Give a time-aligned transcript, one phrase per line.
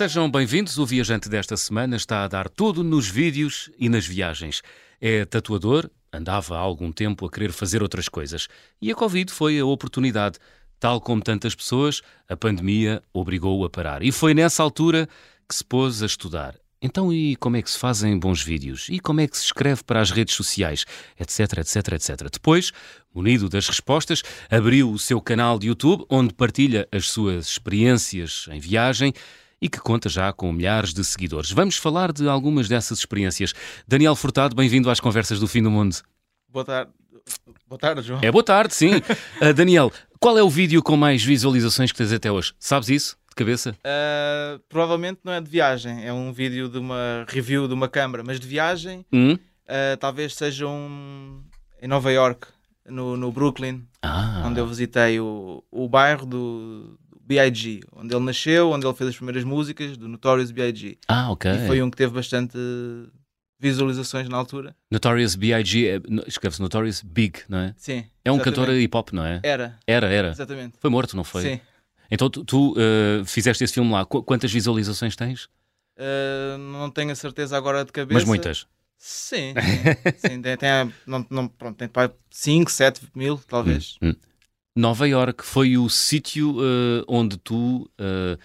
[0.00, 0.78] Sejam bem-vindos.
[0.78, 4.62] O viajante desta semana está a dar tudo nos vídeos e nas viagens.
[4.98, 8.48] É tatuador, andava há algum tempo a querer fazer outras coisas.
[8.80, 10.38] E a Covid foi a oportunidade.
[10.78, 14.02] Tal como tantas pessoas, a pandemia obrigou-o a parar.
[14.02, 15.06] E foi nessa altura
[15.46, 16.54] que se pôs a estudar.
[16.80, 18.86] Então, e como é que se fazem bons vídeos?
[18.88, 20.86] E como é que se escreve para as redes sociais?
[21.20, 22.30] Etc, etc, etc.
[22.32, 22.72] Depois,
[23.14, 28.58] munido das respostas, abriu o seu canal de YouTube, onde partilha as suas experiências em
[28.58, 29.12] viagem
[29.60, 31.50] e que conta já com milhares de seguidores.
[31.50, 33.52] Vamos falar de algumas dessas experiências.
[33.86, 35.96] Daniel Furtado, bem-vindo às Conversas do Fim do Mundo.
[36.48, 36.90] Boa tarde.
[37.68, 38.20] Boa tarde, João.
[38.22, 38.96] É boa tarde, sim.
[38.96, 42.52] uh, Daniel, qual é o vídeo com mais visualizações que tens até hoje?
[42.58, 43.16] Sabes isso?
[43.28, 43.76] De cabeça?
[43.84, 48.24] Uh, provavelmente não é de viagem, é um vídeo de uma review de uma câmara,
[48.24, 49.34] mas de viagem Hum?
[49.34, 51.42] uh, talvez seja um
[51.80, 52.46] em Nova York,
[52.86, 58.24] no, no Brooklyn, Ah, onde eu visitei o, o bairro do, do B.I.G., onde ele
[58.24, 60.98] nasceu, onde ele fez as primeiras músicas do Notorious B.I.G.
[61.06, 61.48] ah ok.
[61.48, 62.58] E foi um que teve bastante
[63.56, 64.74] visualizações na altura.
[64.90, 65.86] Notorious B.I.G.
[65.88, 67.74] é- escreve-se Notorious Big, não é?
[67.76, 68.04] Sim.
[68.24, 68.56] É um exatamente.
[68.58, 69.40] cantor hip hop, não é?
[69.44, 70.30] Era, Era, era.
[70.30, 70.76] exatamente.
[70.80, 71.42] Foi morto, não foi?
[71.42, 71.60] Sim.
[72.10, 74.04] Então tu, tu, uh, fizeste esse filme lá.
[74.04, 75.44] Qu- quantas visualizações tens?
[75.96, 78.14] Uh, não tenho a certeza agora de cabeça.
[78.14, 78.66] Mas muitas.
[78.98, 80.18] Sim, sim.
[80.28, 81.88] sim tem, tem, não, não, pronto, tem
[82.30, 83.96] 5, 7 mil, talvez.
[84.02, 84.14] Hum.
[84.76, 88.38] Nova York foi o sítio uh, onde tu uh,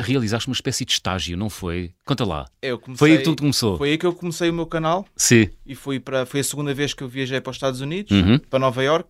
[0.00, 1.92] realizaste uma espécie de estágio, não foi?
[2.04, 2.46] Conta lá.
[2.62, 3.76] Eu comecei, Foi aí que tudo começou?
[3.78, 5.48] foi aí que eu comecei o meu canal Sim.
[5.64, 8.38] e fui para, foi a segunda vez que eu viajei para os Estados Unidos, Uhum.
[8.38, 9.08] para Nova York,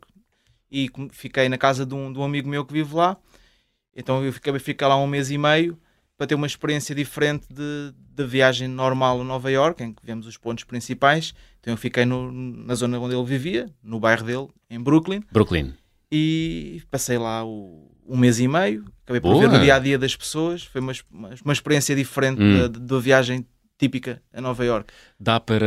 [0.71, 3.17] e fiquei na casa de um, de um amigo meu que vive lá.
[3.95, 5.79] Então eu fiquei, fiquei lá um mês e meio
[6.17, 10.27] para ter uma experiência diferente de, de viagem normal a Nova York, em que vemos
[10.27, 11.35] os pontos principais.
[11.61, 15.23] Então eu fiquei no- na zona onde ele vivia, no bairro dele, em Brooklyn.
[15.31, 15.75] Brooklyn.
[16.15, 18.85] E passei lá o, um mês e meio.
[19.05, 19.49] Acabei por Boa.
[19.49, 20.63] ver o dia a dia das pessoas.
[20.65, 22.69] Foi uma, uma, uma experiência diferente Hum.
[22.69, 23.47] da, da viagem
[23.79, 24.93] típica a Nova York.
[25.19, 25.67] Dá para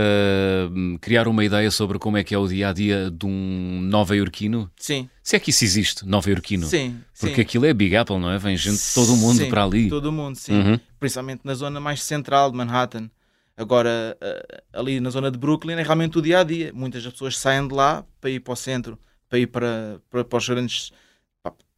[0.72, 3.82] hum, criar uma ideia sobre como é que é o dia a dia de um
[3.82, 4.72] nova-iorquino?
[4.78, 6.66] Sim, Se é que isso existe, nova-iorquino.
[6.66, 7.42] sim, Porque sim.
[7.42, 8.38] aquilo é Big Apple, não é?
[8.38, 9.90] Vem gente de todo o mundo Sim, para ali.
[9.90, 10.54] Todo o mundo, sim.
[10.54, 10.80] Uhum.
[11.00, 13.10] Principalmente na zona mais central de Manhattan.
[13.58, 16.72] Agora, eh, ali na zona de Brooklyn é realmente o dia a dia.
[16.74, 18.98] Muitas das pessoas saem de lá para ir para o centro,
[19.36, 20.92] para ir para, para, para os grandes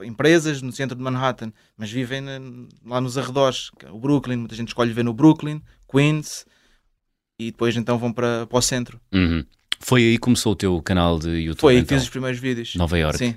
[0.03, 2.23] empresas no centro de Manhattan, mas vivem
[2.85, 3.71] lá nos arredores.
[3.77, 6.45] que é O Brooklyn, muita gente escolhe ver no Brooklyn, Queens,
[7.39, 8.99] e depois então vão para, para o centro.
[9.11, 9.43] Uhum.
[9.79, 11.61] Foi aí que começou o teu canal de YouTube.
[11.61, 11.97] Foi aí que então.
[11.97, 12.75] fiz os primeiros vídeos.
[12.75, 13.17] Nova York.
[13.17, 13.35] Sim.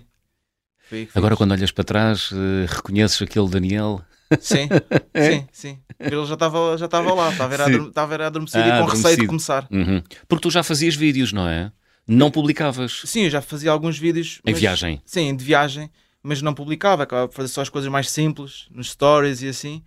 [0.88, 4.02] Que Agora, quando olhas para trás, eh, reconheces aquele Daniel.
[4.40, 4.68] Sim,
[5.14, 5.78] sim, sim.
[5.98, 8.26] Ele já estava já estava lá, estava a É?
[8.26, 9.20] Adormecido Ah, e com receio adormecido.
[9.20, 9.68] de começar.
[9.70, 10.02] Uhum.
[10.26, 11.70] Porque tu já fazias vídeos, não é?
[12.12, 14.40] Não publicavas Sim, eu já fazia alguns vídeos.
[14.44, 15.00] em mas- viagem.
[15.04, 15.90] Sim, de viagem,
[16.22, 17.04] mas não publicava.
[17.04, 19.82] Acabava por fazer só as coisas mais simples, nos stories e assim,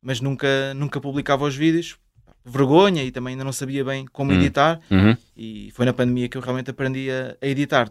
[0.00, 1.96] mas nunca, nunca publicava os vídeos.
[2.44, 4.36] Vergonha e também ainda não sabia bem como Hum.
[4.36, 4.80] editar.
[4.90, 5.16] Uhum.
[5.36, 7.90] E foi na pandemia que eu realmente aprendi a, a editar.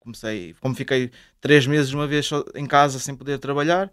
[0.00, 1.10] Comecei, como fiquei
[1.40, 3.90] três meses uma vez só em casa sem poder trabalhar,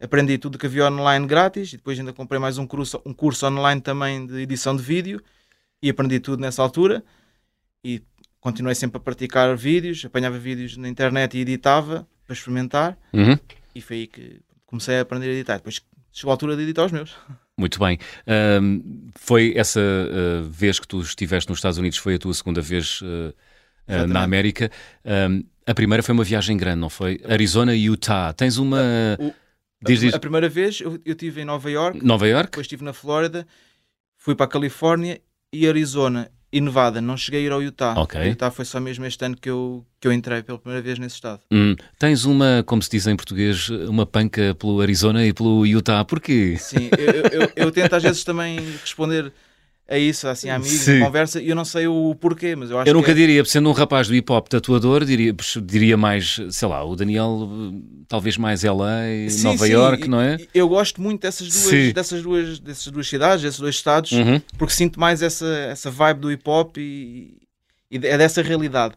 [0.00, 3.46] aprendi tudo que havia online grátis e depois ainda comprei mais um curso, um curso
[3.46, 5.20] online também de edição de vídeo
[5.82, 7.02] e aprendi tudo nessa altura
[7.82, 8.02] e
[8.40, 13.38] continuei sempre a praticar vídeos, apanhava vídeos na internet e editava para experimentar Uhum.
[13.74, 15.56] e foi aí que comecei a aprender a editar.
[15.56, 15.80] Depois
[16.12, 17.16] chegou a altura de editar os meus.
[17.58, 17.98] Muito bem.
[18.26, 18.80] Ahm,
[19.14, 23.00] foi essa ah, vez que tu estiveste nos Estados Unidos, foi a tua segunda vez
[23.02, 23.32] ah,
[23.88, 24.12] Exatamente.
[24.12, 24.70] na América.
[25.04, 27.20] Ahm, a primeira foi uma viagem grande, não foi?
[27.28, 28.32] Arizona e Utah.
[28.32, 28.80] Tens uma.
[29.18, 29.32] O-
[29.82, 30.14] Diz, diz.
[30.14, 32.46] A primeira vez eu, eu estive em Nova York Nova York?
[32.50, 33.46] depois estive na Flórida,
[34.16, 35.20] fui para a Califórnia
[35.52, 37.00] e Arizona e Nevada.
[37.00, 37.94] Não cheguei a ir ao Utah.
[37.98, 38.20] Ok.
[38.20, 40.98] O Utah foi só mesmo este ano que eu, que eu entrei pela primeira vez
[40.98, 41.40] nesse estado.
[41.52, 46.04] Hum, tens uma, como se diz em português, uma panca pelo Arizona e pelo Utah.
[46.04, 46.56] Porquê?
[46.58, 49.32] Sim, eu, eu, eu- eu tento às vezes também responder
[49.88, 50.98] a isso, assim, amigos, Sim.
[50.98, 53.68] conversa, e eu não sei o porquê, mas eu acho Eu nunca é- diria, sendo
[53.68, 55.34] um rapaz do hip hop tatuador, diria,
[55.64, 57.48] diria mais, sei lá, o Daniel,
[58.08, 60.36] talvez mais LA, Sim, Nova sim, York, e- não é?
[60.40, 61.70] e Eu gosto muito dessas Sim.
[61.70, 64.40] duas, dessas duas, dessas duas cidades, desses dois estados, Uhum.
[64.58, 67.38] porque sinto mais essa, essa vibe do hip hop e,
[67.90, 68.94] e é dessa realidade.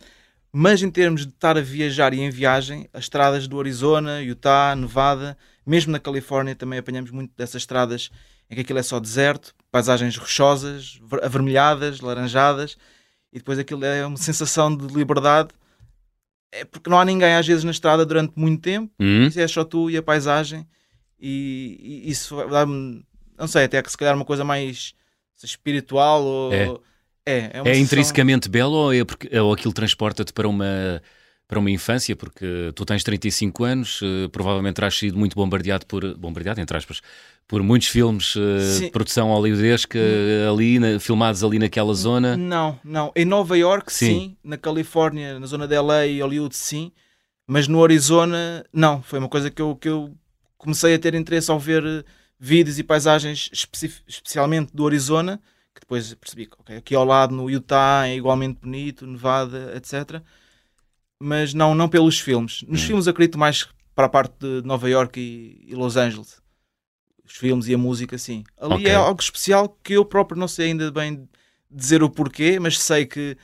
[0.52, 4.76] Mas em termos de estar a viajar e em viagem, as estradas do Arizona, Utah,
[4.76, 8.10] Nevada, mesmo na Califórnia também apanhamos muito dessas estradas
[8.50, 12.78] em que aquilo é só deserto, paisagens rochosas, ver- avermelhadas, laranjadas,
[13.32, 15.50] e depois aquilo é uma sensação de liberdade.
[16.52, 19.28] É porque não há ninguém às vezes na estrada durante muito tempo, Hum?
[19.28, 20.68] isso é só tu e a paisagem,
[21.20, 23.06] e, e isso dar-me,
[23.38, 24.94] não sei, até que se calhar uma coisa mais
[25.44, 26.54] espiritual ou.
[26.54, 26.90] É.
[27.26, 31.00] É, é, É intrinsecamente belo ou, é porque, ou aquilo transporta-te para uma
[31.50, 36.16] para uma infância, porque tu tens 35 anos, uh, provavelmente terás sido muito bombardeado por,
[36.16, 37.02] bombardeado entre aspas,
[37.48, 40.54] por muitos filmes uh, de produção hollywoodesca hum.
[40.54, 42.38] ali, na, filmados ali naquela zona.
[42.38, 43.12] Não, não.
[43.16, 44.06] Em Nova York, sim.
[44.06, 44.38] sim.
[44.44, 46.92] Na Califórnia, na zona de LA e Hollywood, sim.
[47.48, 49.02] Mas no Arizona, não.
[49.02, 50.14] Foi uma coisa que eu, que eu
[50.56, 52.04] comecei a ter interesse ao ver eh,
[52.40, 53.50] vídeos e paisagens,
[54.08, 55.42] especialmente do Arizona,
[55.74, 60.22] que depois percebi que okay, aqui ao lado no Utah é igualmente bonito, Nevada, etc.
[61.20, 62.64] Mas não, não pelos filmes.
[62.68, 62.88] Nos hum.
[62.88, 66.42] filmes acredito mais para a parte de Nova York e, e Los Angeles.
[67.26, 68.44] Os filmes e a música, sim.
[68.58, 68.88] Ali okay.
[68.88, 71.28] é algo especial que eu próprio não sei ainda bem
[71.70, 73.38] dizer o porquê, mas sei que,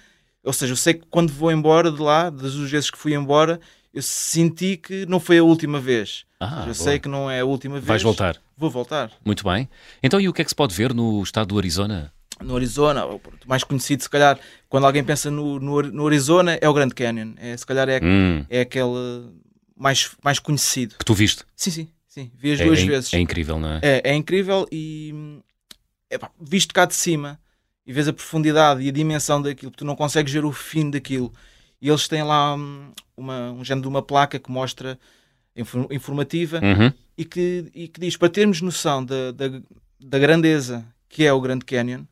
[0.43, 3.13] ou seja, eu sei que quando vou embora de lá, das duas vezes que fui
[3.13, 3.59] embora,
[3.93, 6.25] eu senti que não foi a última vez.
[6.39, 6.73] Ah, eu boa.
[6.73, 7.85] sei que não é a última vez.
[7.85, 8.41] Vais voltar?
[8.57, 9.11] Vou voltar.
[9.23, 9.69] Muito bem.
[10.01, 12.11] Então, e o que é que se pode ver no estado do Arizona?
[12.41, 14.37] No Arizona, o mais conhecido, se calhar,
[14.67, 17.33] quando alguém pensa no, no, no Arizona, é o Grand Canyon.
[17.37, 18.45] É, se calhar é, hum.
[18.49, 19.31] é aquele
[19.75, 20.95] mais, mais conhecido.
[20.99, 21.43] Que tu viste?
[21.55, 21.87] Sim, sim.
[22.07, 22.31] sim.
[22.37, 23.13] Vi as é, duas é, vezes.
[23.13, 23.79] É incrível, não é?
[23.81, 25.41] É, é incrível e
[26.09, 27.39] epá, visto cá de cima
[27.85, 31.31] e vês a profundidade e a dimensão daquilo, tu não consegues ver o fim daquilo
[31.81, 34.97] e eles têm lá hum, uma, um género de uma placa que mostra
[35.91, 36.91] informativa uhum.
[37.17, 39.61] e, que, e que diz para termos noção da, da,
[39.99, 42.03] da grandeza que é o Grand Canyon,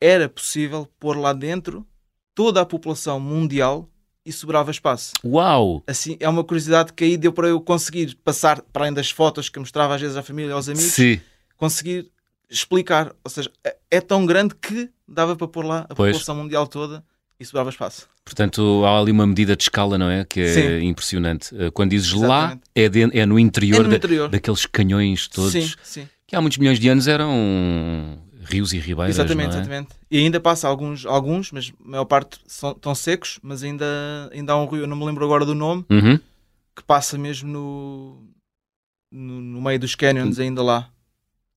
[0.00, 1.86] era possível pôr lá dentro
[2.34, 3.88] toda a população mundial
[4.24, 5.12] e sobrava espaço.
[5.24, 5.82] Uau!
[5.86, 9.48] Assim, é uma curiosidade que aí deu para eu conseguir passar, para além das fotos
[9.48, 11.20] que mostrava às vezes à família e aos amigos, Sim.
[11.56, 12.10] conseguir
[12.48, 13.14] explicar.
[13.24, 16.12] Ou seja, é, é tão grande que dava para pôr lá a pois.
[16.12, 17.02] população mundial toda
[17.40, 18.06] e sobrava espaço.
[18.24, 20.24] Portanto, há ali uma medida de escala, não é?
[20.24, 20.86] Que é Sim.
[20.86, 21.48] impressionante.
[21.58, 22.28] Eh, quando dizes Exatamente.
[22.28, 24.28] lá, é, de, é, no interior, é no interior.
[24.28, 25.52] daqueles canhões todos.
[25.52, 26.08] Sim, sim.
[26.26, 28.18] Que há muitos milhões de anos eram
[28.48, 29.16] rios e ribeiras.
[29.16, 29.60] Exatamente, é?
[29.60, 29.88] exatamente.
[30.10, 33.86] E ainda passa alguns, alguns, mas a maior parte são, estão secos, mas ainda,
[34.32, 36.18] ainda há um rio, eu não me lembro agora do nome, uhum.
[36.74, 38.22] que passa mesmo no,
[39.10, 40.90] no, no meio dos canyons, ainda lá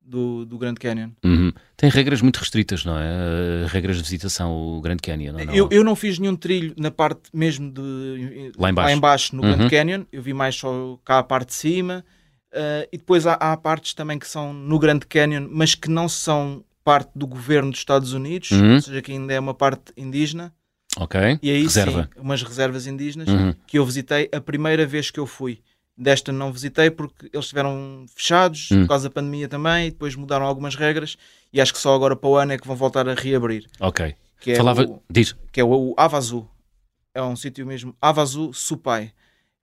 [0.01, 1.11] do, do Grand Canyon.
[1.23, 1.53] Uhum.
[1.77, 3.65] Tem regras muito restritas, não é?
[3.67, 5.33] Regras de visitação, o Grand Canyon.
[5.33, 5.53] Não, não...
[5.53, 9.43] Eu, eu não fiz nenhum trilho na parte mesmo de lá embaixo, lá embaixo no
[9.43, 9.55] uhum.
[9.55, 12.03] Grand Canyon, eu vi mais só cá a parte de cima.
[12.53, 16.09] Uh, e depois há, há, partes também que são no Grand Canyon, mas que não
[16.09, 18.75] são parte do governo dos Estados Unidos, uhum.
[18.75, 20.53] ou seja, que ainda é uma parte indígena.
[20.97, 21.39] Ok.
[21.41, 22.09] E aí Reserva.
[22.13, 23.53] sim, umas reservas indígenas uhum.
[23.65, 25.59] que eu visitei a primeira vez que eu fui.
[25.97, 28.81] Desta não visitei porque eles estiveram fechados hum.
[28.81, 31.15] por causa da pandemia também, e depois mudaram algumas regras
[31.53, 33.67] e acho que só agora para o ano é que vão voltar a reabrir.
[33.79, 34.15] Ok.
[34.39, 35.35] Que é Falava, o, diz.
[35.51, 36.49] Que é o, o Avazu.
[37.13, 39.11] É um sítio mesmo, Avazu Supai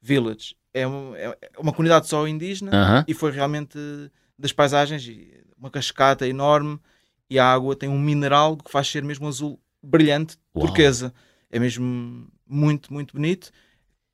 [0.01, 0.55] Village.
[0.73, 3.05] É, um, é uma comunidade só indígena uh -huh.
[3.09, 3.79] e foi realmente
[4.39, 5.11] das paisagens,
[5.59, 6.79] uma cascata enorme
[7.31, 10.67] e a água tem um mineral que faz ser mesmo azul brilhante, Uau.
[10.67, 11.13] turquesa.
[11.51, 13.51] É mesmo muito, muito bonito.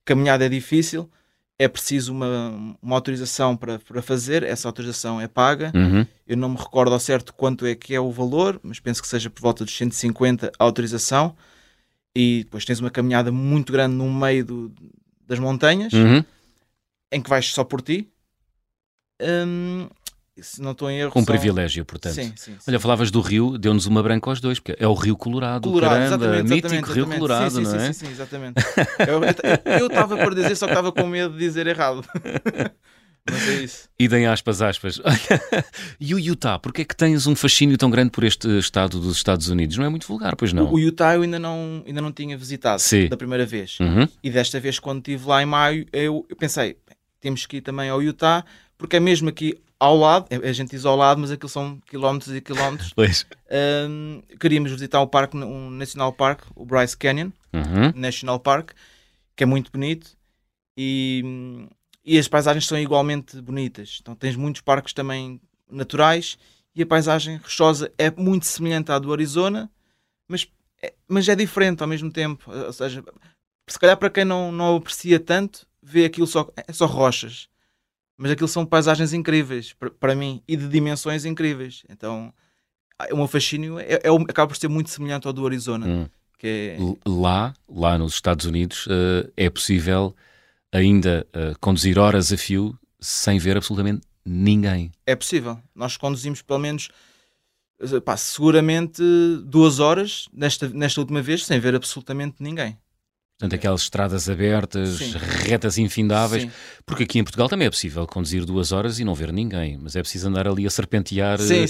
[0.05, 1.11] Caminhada é difícil
[1.59, 5.73] é preciso uma, uma autorização para, para fazer, essa autorização é paga.
[5.75, 6.05] Uhum.
[6.27, 9.09] Eu não me recordo ao certo quanto é que é o valor, mas penso que
[9.09, 11.37] seja por volta dos 150 a autorização.
[12.15, 14.75] E depois tens uma caminhada muito grande no meio do,
[15.27, 16.25] das montanhas, uhum.
[17.13, 18.09] em que vais só por ti.
[19.21, 19.89] Hum,
[20.43, 21.11] se não estou em erro.
[21.11, 21.25] Um são...
[21.25, 22.15] privilégio, portanto.
[22.15, 22.65] Sim, sim, sim.
[22.67, 25.93] Olha, falavas do rio, deu-nos uma branca aos dois, porque é o Rio Colorado, Colorado
[25.93, 27.19] caramba, exatamente, mítico exatamente, Rio exatamente.
[27.19, 27.93] Colorado, sim, não é?
[27.93, 28.63] Sim, sim, exatamente.
[29.81, 32.05] eu estava para dizer, só que estava com medo de dizer errado.
[33.31, 33.89] Mas é isso.
[33.99, 35.01] Idem aspas, aspas.
[35.99, 39.17] e o Utah, porque é que tens um fascínio tão grande por este estado dos
[39.17, 39.79] Estados Unidos?
[39.79, 40.71] Não é muito vulgar, pois não?
[40.71, 43.09] O, Utah eu ainda não, ainda não tinha visitado Sim.
[43.09, 43.79] da primeira vez.
[43.81, 44.07] Uhum.
[44.23, 46.77] E desta vez, quando estive lá em maio, eu, eu pensei,
[47.19, 48.45] temos que ir também ao Utah,
[48.77, 52.35] porque é mesmo aqui ao lado, a gente diz ao lado, mas aquilo são quilómetros
[52.35, 52.93] e quilómetros.
[52.97, 53.27] Pois.
[53.89, 57.93] Um, queríamos visitar o parque, um National Park, o Bryce Canyon uhum.
[57.95, 58.71] National Park,
[59.37, 60.17] que é muito bonito
[60.77, 61.69] e,
[62.05, 63.99] e as paisagens são igualmente bonitas.
[64.01, 65.41] Então tens muitos parques também
[65.71, 66.39] naturais
[66.75, 69.71] e a paisagem rochosa é muito semelhante à do Arizona,
[70.29, 70.49] mas
[70.83, 72.51] é, mas é diferente ao mesmo tempo.
[72.51, 73.05] Ou seja,
[73.67, 77.49] se calhar para quem não, não aprecia tanto, vê aquilo só, é só rochas
[78.17, 81.85] mas aquilo são paisagens incríveis para mim e de dimensões incríveis.
[81.89, 82.33] Então,
[83.11, 85.87] o meu fascínio é, é, acaba por ser muito semelhante ao do Arizona.
[85.87, 86.09] Hum.
[86.47, 86.77] É...
[87.07, 90.15] Lá, lá nos Estados Unidos, uh, é possível
[90.71, 94.93] ainda uh, conduzir horas a fio sem ver absolutamente ninguém.
[95.07, 95.59] É possível.
[95.75, 96.91] Nós conduzimos pelo menos
[97.81, 99.03] eh, pá, seguramente
[99.45, 102.79] duas horas nesta, nesta última vez sem ver absolutamente ninguém.
[103.39, 105.13] Portanto, aquelas estradas abertas, Sim.
[105.43, 106.45] retas infindáveis.
[106.45, 106.51] Sim.
[106.87, 109.97] Porque aqui em Portugal também é possível conduzir duas horas e não ver ninguém, mas
[109.97, 111.65] é preciso andar ali a serpentear sim,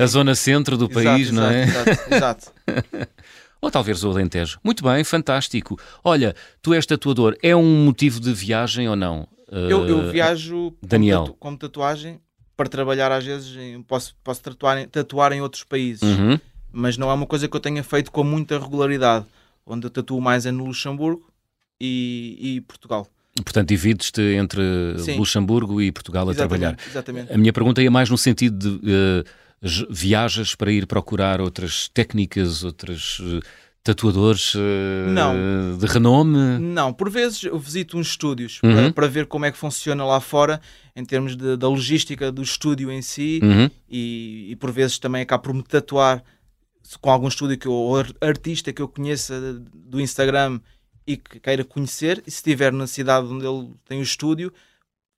[0.00, 1.62] a zona centro do exato, país, exato, não é?
[1.64, 2.14] Exato.
[2.14, 2.52] exato.
[3.60, 4.58] Ou talvez o Alentejo.
[4.62, 5.78] Muito bem, fantástico.
[6.02, 7.36] Olha, tu és tatuador.
[7.42, 9.26] É um motivo de viagem ou não?
[9.50, 11.18] Eu, eu viajo Daniel.
[11.20, 12.20] Como, tatu como tatuagem
[12.56, 13.56] para trabalhar às vezes.
[13.86, 16.38] Posso posso tatuar, tatuar em outros países, Uhum.
[16.70, 19.26] mas não é uma coisa que eu tenha feito com muita regularidade.
[19.68, 21.30] Onde eu tatuo mais é no Luxemburgo
[21.80, 23.06] e, e Portugal.
[23.44, 24.60] Portanto, divides-te entre
[24.98, 25.16] Sim.
[25.16, 26.76] Luxemburgo e Portugal a trabalhar.
[26.86, 27.32] Exatamente.
[27.32, 29.24] A minha pergunta ia mais no sentido de
[29.62, 33.40] j- viajas para ir procurar outras técnicas, outros eh,
[33.84, 35.78] tatuadores eh, Não.
[35.78, 36.58] de renome.
[36.58, 38.74] Não, por vezes eu visito uns estúdios Uhum.
[38.74, 40.60] para, para ver como é que funciona lá fora
[40.96, 43.70] em termos de- da logística do estúdio em si Uhum.
[43.88, 46.24] e, e por vezes também acabo por me tatuar
[46.96, 49.38] com algum estúdio que eu, ou ar- artista que eu conheça
[49.74, 50.60] do Instagram
[51.06, 54.52] e que queira conhecer e se estiver na cidade onde ele tem o estúdio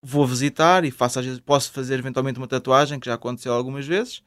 [0.02, 3.86] vou visitar e faço às vezes posso fazer eventualmente uma tatuagem que já aconteceu algumas
[3.86, 4.22] vezes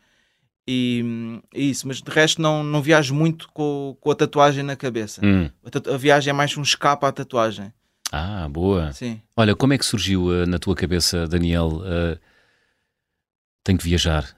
[0.67, 4.75] e, é isso, mas de resto não, não viajo muito com, com a tatuagem na
[4.75, 5.49] cabeça Hum.
[5.89, 7.73] a, a viagem é mais um escape à tatuagem
[8.11, 8.93] Ah, boa.
[8.93, 11.81] sim Olha, como é que surgiu eh, na tua cabeça, Daniel?
[11.85, 12.19] eh,
[13.63, 14.35] tenho que viajar.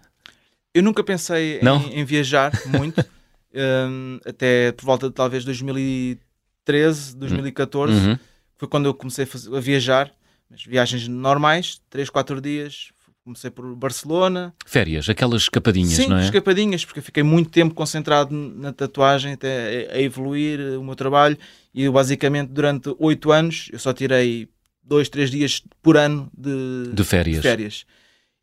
[0.76, 3.02] Eu nunca pensei em, em viajar muito,
[3.90, 8.18] hum, até por volta de talvez 2013, 2014, Uhum.
[8.58, 10.12] foi quando eu comecei a, fazer- a viajar,
[10.50, 12.90] mas viagens normais, 3, 4 dias.
[13.24, 16.26] Comecei por Barcelona, Férias, aquelas escapadinhas, sim, não é?
[16.26, 20.94] escapadinhas, porque eu fiquei muito tempo concentrado na tatuagem, até a evoluir eh, o meu
[20.94, 21.36] trabalho.
[21.74, 24.48] E eu, basicamente, durante 8 anos, eu só tirei
[24.84, 27.38] 2, 3 dias por ano de, De férias.
[27.38, 27.86] de férias.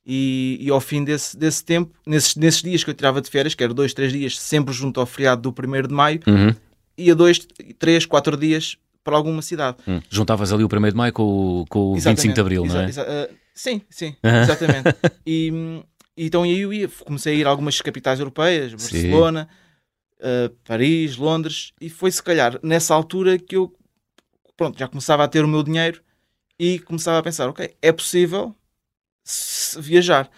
[0.04, 3.54] E, e ao fim desse, desse tempo, nesses, nesses dias que eu tirava de férias,
[3.54, 6.52] que eram dois, três dias, sempre junto ao feriado do 1 de maio, Uhum.
[6.98, 7.38] ia dois,
[7.78, 9.76] três, quatro dias para alguma cidade.
[9.86, 10.00] Hum.
[10.10, 11.22] Juntavas ali o 1 de maio com
[11.62, 12.86] o, com o 25 de Abril, não é?
[12.86, 14.42] Uh, sim, sim, Aham.
[14.42, 14.88] exatamente.
[15.26, 15.82] e,
[16.16, 18.72] então aí eu ia, comecei a ir a algumas capitais europeias.
[18.72, 19.48] Barcelona,
[20.18, 23.72] uh, Paris, Londres, e foi se calhar nessa altura que eu
[24.56, 26.00] pronto, já começava a ter o meu dinheiro
[26.58, 28.54] e começava a pensar, ok, é possível
[29.78, 30.28] viajar.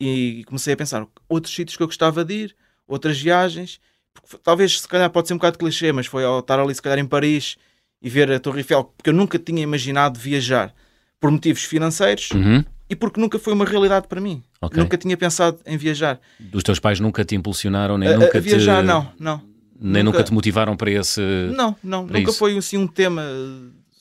[0.00, 3.80] E comecei a pensar outros sítios que eu gostava de ir, outras viagens,
[4.12, 6.82] porque talvez se calhar pode ser um bocado clichê, mas foi ao estar ali se
[6.82, 7.56] calhar em Paris
[8.02, 10.74] e ver a Torre Eiffel, porque eu nunca tinha imaginado viajar
[11.20, 12.62] por motivos financeiros Uhum.
[12.90, 14.42] e porque nunca foi uma realidade para mim.
[14.60, 14.82] Ok.
[14.82, 16.20] Nunca tinha pensado em viajar.
[16.52, 18.86] Os teus pais nunca te impulsionaram, nem A- nunca a viajar, te...
[18.86, 19.38] não, não.
[19.80, 20.18] Nem nunca...
[20.18, 21.20] Nunca- te motivaram para esse...
[21.56, 22.06] Não, não.
[22.06, 22.38] para Nunca isso.
[22.38, 23.22] foi assim um tema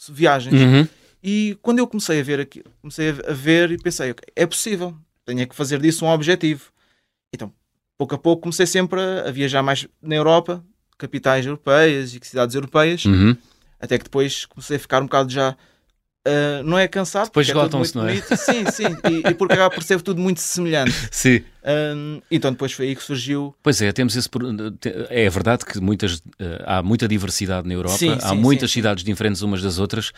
[0.06, 0.54] de viagens.
[0.60, 0.88] Uhum.
[1.24, 4.94] E quando eu comecei a ver aquilo, comecei a ver e pensei, ok, é possível,
[5.26, 6.66] tenho é que fazer disso um objetivo.
[7.34, 7.52] Então,
[7.98, 10.64] pouco a pouco, comecei sempre a, viajar mais na Europa,
[10.98, 13.36] capitais europeias e cidades europeias, Uhum.
[13.80, 15.56] até que depois comecei a ficar um bocado já.
[16.26, 18.22] ah, não é cansado, Depois porque é esgotam-se, muito não é?
[18.22, 18.38] bonito.
[18.38, 20.94] Sim, sim, e, e porque acaba por ser tudo muito semelhante.
[21.12, 21.42] Sim.
[21.64, 23.56] Ah, então depois foi aí que surgiu.
[23.64, 24.30] Pois é, temos esse.
[25.10, 28.76] É verdade que muitas, eh, há muita diversidade na Europa, Sim, há sim, muitas sim.
[28.80, 30.12] cidades diferentes umas das outras,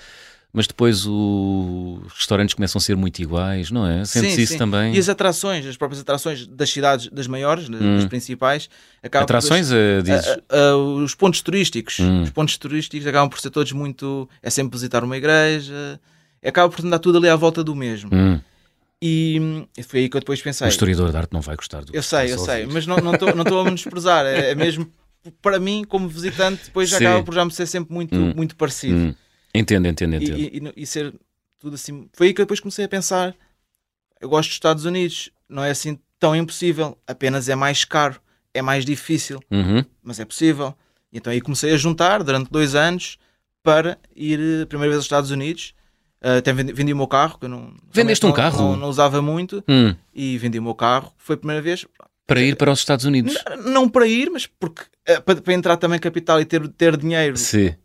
[0.56, 4.06] mas depois o- os restaurantes começam a ser muito iguais, não é?
[4.06, 4.58] Sentes Sim, isso sim.
[4.58, 4.96] também?
[4.96, 7.96] E as atrações, as próprias atrações das cidades, das maiores, das, Hum.
[7.98, 8.70] das principais,
[9.04, 10.28] acabam por- Atrações, eh, dizes?
[10.50, 12.00] a- a- os pontos turísticos.
[12.00, 12.24] Hum.
[12.24, 14.30] Os pontos turísticos acabam por ser todos muito.
[14.42, 16.00] É sempre visitar uma igreja,
[16.44, 18.10] acaba por andar tudo ali à volta do mesmo.
[18.14, 18.40] Hum,
[19.02, 20.68] E, hum, foi aí que eu depois o pensei.
[20.70, 23.60] historiador de arte não vai gostar do que Eu sei, eu sei, mas não estou
[23.60, 24.26] a menosprezar.
[24.26, 24.90] É, é mesmo
[25.42, 26.96] para mim, como visitante, depois Sim.
[26.98, 28.34] acaba por já me ser sempre muito, Hum.
[28.36, 29.16] muito parecido.
[29.58, 30.38] Entendo, entendo, entendo.
[30.40, 31.14] e- e- e ser
[31.60, 32.10] tudo assim.
[32.14, 33.36] Foi aí que eu depois comecei a pensar.
[34.22, 38.20] Eu gosto dos Estados Unidos, não é assim tão impossível, apenas é mais caro,
[38.54, 39.40] é mais difícil.
[39.52, 39.84] Uhum.
[40.02, 40.74] mas é possível.
[41.12, 43.18] Então aí comecei a juntar durante dois anos
[43.64, 45.74] para ir eh, a primeira vez aos Estados Unidos.
[46.22, 48.58] Eh, até vendi, vendi o meu carro, que eu não, Vendeste não- um carro?
[48.58, 51.12] Não, não usava muito, Hum, e vendi o meu carro.
[51.18, 51.86] Foi a primeira vez,
[52.28, 53.36] Para ir para os Estados Unidos.
[53.36, 56.98] N- não para ir, mas porque eh, para, para entrar também capital e ter, ter
[56.98, 57.76] dinheiro Sim.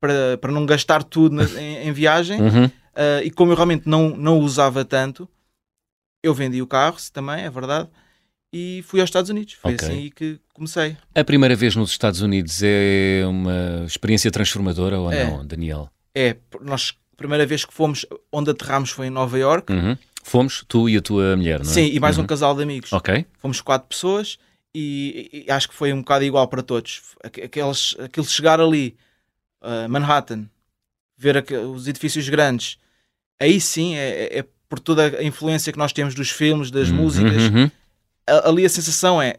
[0.00, 2.40] Para, para não gastar tudo na- em, em viagem.
[2.40, 2.70] Uhum.
[2.96, 5.28] Eh, e como eu realmente não, não o usava tanto,
[6.22, 7.88] eu vendi o carro também, é verdade,
[8.52, 9.54] e fui aos Estados Unidos.
[9.54, 9.86] Foi Ok.
[9.88, 10.96] assim que comecei.
[11.14, 15.24] A primeira vez nos Estados Unidos é uma experiência transformadora ou É.
[15.24, 15.88] não, Daniel?
[16.14, 19.72] É, nós, a primeira vez que fomos, onde aterramos foi em Nova York.
[19.72, 19.96] Uhum.
[20.22, 21.72] Fomos, tu e a tua mulher, não é?
[21.74, 22.24] Sim, e mais Uhum.
[22.24, 22.92] um casal de amigos.
[22.92, 23.24] Ok.
[23.38, 24.36] Fomos quatro pessoas
[24.74, 27.00] e, e acho que foi um bocado igual para todos.
[27.24, 28.96] Aqu- Aqueles, aquele chegar ali,
[29.62, 30.46] uh, Manhattan,
[31.16, 32.78] ver aque- os edifícios grandes,
[33.40, 36.88] aí sim é, é- é por toda a influência que nós temos dos filmes, das
[36.90, 37.42] Uhum, músicas.
[37.44, 37.70] uhum.
[38.26, 39.36] A- Ali a sensação é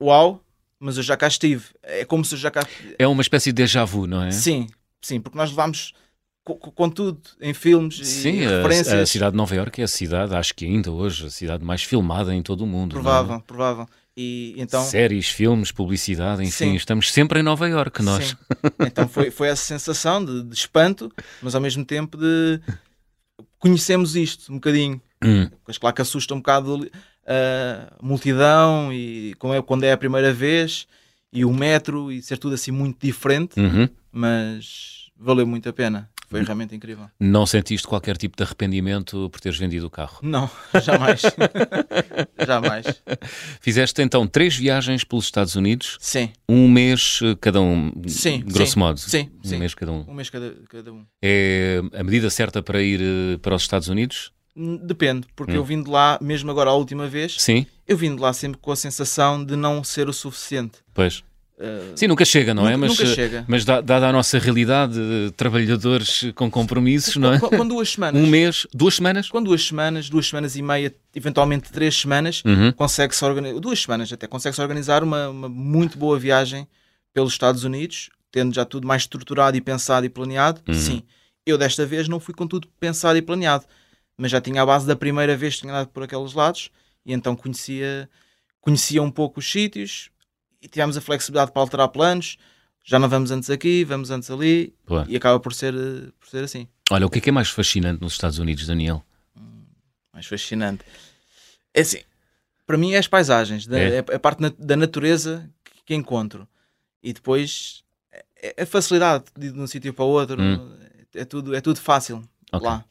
[0.00, 0.42] uau,
[0.78, 1.64] mas eu já cá estive.
[1.82, 2.60] É como se eu já cá.
[2.98, 4.30] É uma espécie de déjà vu, não é?
[4.30, 4.68] Sim,
[5.02, 5.92] sim, porque nós levámos
[6.44, 8.94] co- co- com, tudo em filmes Sim, e a- referências.
[9.00, 11.82] a, cidade de Nova Iorque é a cidade, acho que ainda hoje, a cidade mais
[11.82, 12.92] filmada em todo o mundo.
[12.94, 13.02] não é?
[13.02, 13.86] Provável, provável.
[14.20, 16.74] E então, Séries, filmes, publicidade, enfim, Sim.
[16.74, 18.28] estamos sempre em Nova Iorque, nós.
[18.28, 18.36] Sim.
[18.86, 21.10] Então foi, foi essa sensação de, de espanto,
[21.40, 22.60] mas ao mesmo tempo de
[23.58, 25.00] conhecemos isto um bocadinho.
[25.24, 26.90] Hum, Mas claro que assusta um bocado
[27.26, 30.86] a multidão e como é, quando é a primeira vez
[31.32, 33.88] e o metro e ser tudo assim muito diferente, uhum.
[34.10, 36.10] mas valeu muito a pena.
[36.30, 37.06] Foi realmente incrível.
[37.18, 40.20] Não sentiste qualquer tipo de arrependimento por teres vendido o carro?
[40.22, 40.48] Não,
[40.80, 41.22] jamais.
[42.46, 42.86] jamais.
[43.60, 48.72] Fizeste então três viagens pelos Estados Unidos, Sim, um mês eh, cada um, Sim, grosso
[48.74, 49.00] sim, modo.
[49.00, 49.58] sim, um sim.
[49.58, 50.04] mês cada um.
[50.08, 51.04] um mês cada, cada um.
[51.20, 54.32] É a medida certa para ir eh, para os Estados Unidos?
[54.84, 55.56] Depende, porque Hum.
[55.56, 58.60] eu vim de lá, mesmo agora a última vez, Sim, eu vim de lá sempre
[58.60, 60.78] com a sensação de não ser o suficiente.
[60.94, 61.24] pois.
[61.60, 62.72] Uh, Sim, nunca chega, não é?
[62.74, 63.44] nunca, Mas, nunca eh, chega.
[63.46, 67.38] mas da- dada a nossa realidade, de trabalhadores com compromissos, não é?
[67.38, 68.22] Com, com duas semanas.
[68.22, 69.28] Um mês, duas semanas?
[69.28, 72.72] Com duas semanas, duas semanas e meia, eventualmente três semanas, Uhum.
[72.72, 76.66] consegue-se organizar, duas semanas até, consegue-se organizar uma, uma muito boa viagem
[77.12, 80.62] pelos Estados Unidos, tendo já tudo mais estruturado e pensado e planeado.
[80.66, 80.72] Uhum.
[80.74, 81.02] Sim,
[81.44, 83.66] eu desta vez não fui com tudo pensado e planeado,
[84.16, 86.70] mas já tinha a base da primeira vez que tinha andado por aqueles lados
[87.04, 88.08] e então conhecia,
[88.62, 90.08] conhecia um pouco os sítios
[90.62, 92.36] e tivemos a flexibilidade para alterar planos.
[92.82, 94.74] Já não vamos antes aqui, vamos antes ali
[95.08, 96.66] e acaba por ser, eh, por ser assim.
[96.90, 99.04] Olha, o que é que é mais fascinante nos Estados Unidos, Daniel?
[100.12, 100.84] mais fascinante.
[101.72, 101.98] É assim,
[102.66, 103.96] para mim é as paisagens, da- É?
[103.96, 103.98] é?
[104.14, 106.46] a parte na- da natureza que, que encontro.
[107.02, 110.76] E depois é, é a facilidade de ir de um sítio para o outro, Hum.
[111.14, 112.66] é, tudo, é tudo fácil Ok.
[112.68, 112.84] lá.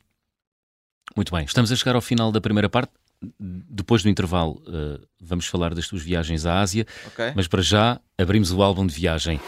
[1.15, 2.91] Muito bem, estamos a chegar ao final da primeira parte.
[3.39, 7.33] Depois do intervalo, eh, vamos falar das tuas viagens à Ásia, Ok?
[7.35, 9.39] mas para já abrimos o álbum de viagem.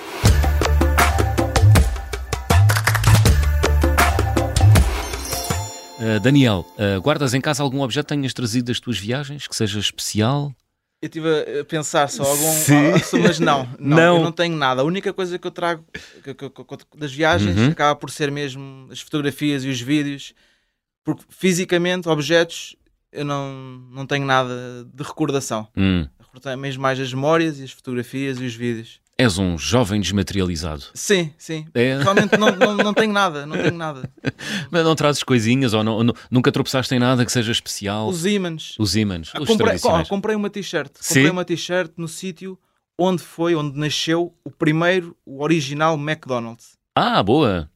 [5.99, 9.55] Eh, Daniel, eh, guardas em casa algum objeto que tenhas trazido das tuas viagens que
[9.55, 10.51] seja especial?
[11.01, 12.51] Eu estive a pensar só algum.
[12.53, 12.91] Sim.
[12.93, 14.17] ah, mas não, não, Não.
[14.17, 14.81] eu não tenho nada.
[14.81, 15.83] A única coisa que eu trago
[16.23, 17.69] que- que- que- das viagens Uhum.
[17.69, 20.33] acaba por ser mesmo as fotografias e os vídeos,
[21.03, 22.75] porque fisicamente, objetos,
[23.11, 23.51] eu não,
[23.91, 25.67] não tenho nada de recordação.
[25.75, 29.01] Hum, Recordo mesmo mais as memórias e as fotografias e os vídeos.
[29.17, 30.83] és um jovem desmaterializado.
[30.93, 31.65] Sim, sim.
[31.73, 31.97] É?
[32.01, 34.09] Realmente não, não, não tenho nada, não tenho nada.
[34.71, 38.07] Mas não trazes coisinhas ou não- nu- nunca tropeçaste em nada que seja especial?
[38.07, 38.75] Os ímãs.
[38.79, 40.07] Os ímãs, os Ah, comprei, tradicionais.
[40.07, 40.91] ó, comprei uma t-shirt.
[41.05, 42.57] Comprei uma t-shirt no sítio
[42.97, 46.77] onde foi, onde nasceu o primeiro, o original McDonald's.
[46.95, 47.69] Ah, boa!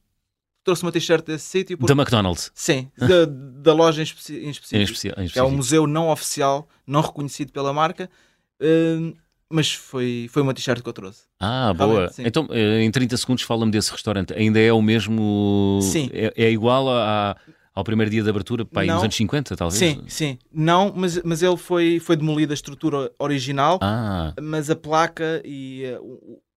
[0.66, 1.78] Trouxe uma t-shirt desse sítio.
[1.78, 2.52] porque- Da McDonald's.
[2.54, 4.84] Sim, da, da loja em, especi- em Em específico.
[4.84, 5.14] especial.
[5.16, 5.56] em É um específico.
[5.56, 8.10] museu não oficial, não reconhecido pela marca.
[8.60, 9.14] hum,
[9.50, 11.22] mas foi, foi uma t-shirt que eu trouxe.
[11.40, 12.10] Ah, boa.
[12.10, 12.24] Sim.
[12.26, 14.34] Então, eh, em 30 segundos, fala-me desse restaurante.
[14.34, 15.80] Ainda é o mesmo.
[15.84, 16.10] Sim.
[16.12, 17.36] É, é igual a-
[17.74, 19.78] ao primeiro dia de abertura, pá, nos anos 50, talvez?
[19.78, 20.40] Sim, sim.
[20.52, 25.84] Não, mas, mas ele foi, foi demolido a estrutura original, Ah, mas a placa e.
[25.84, 26.00] eh,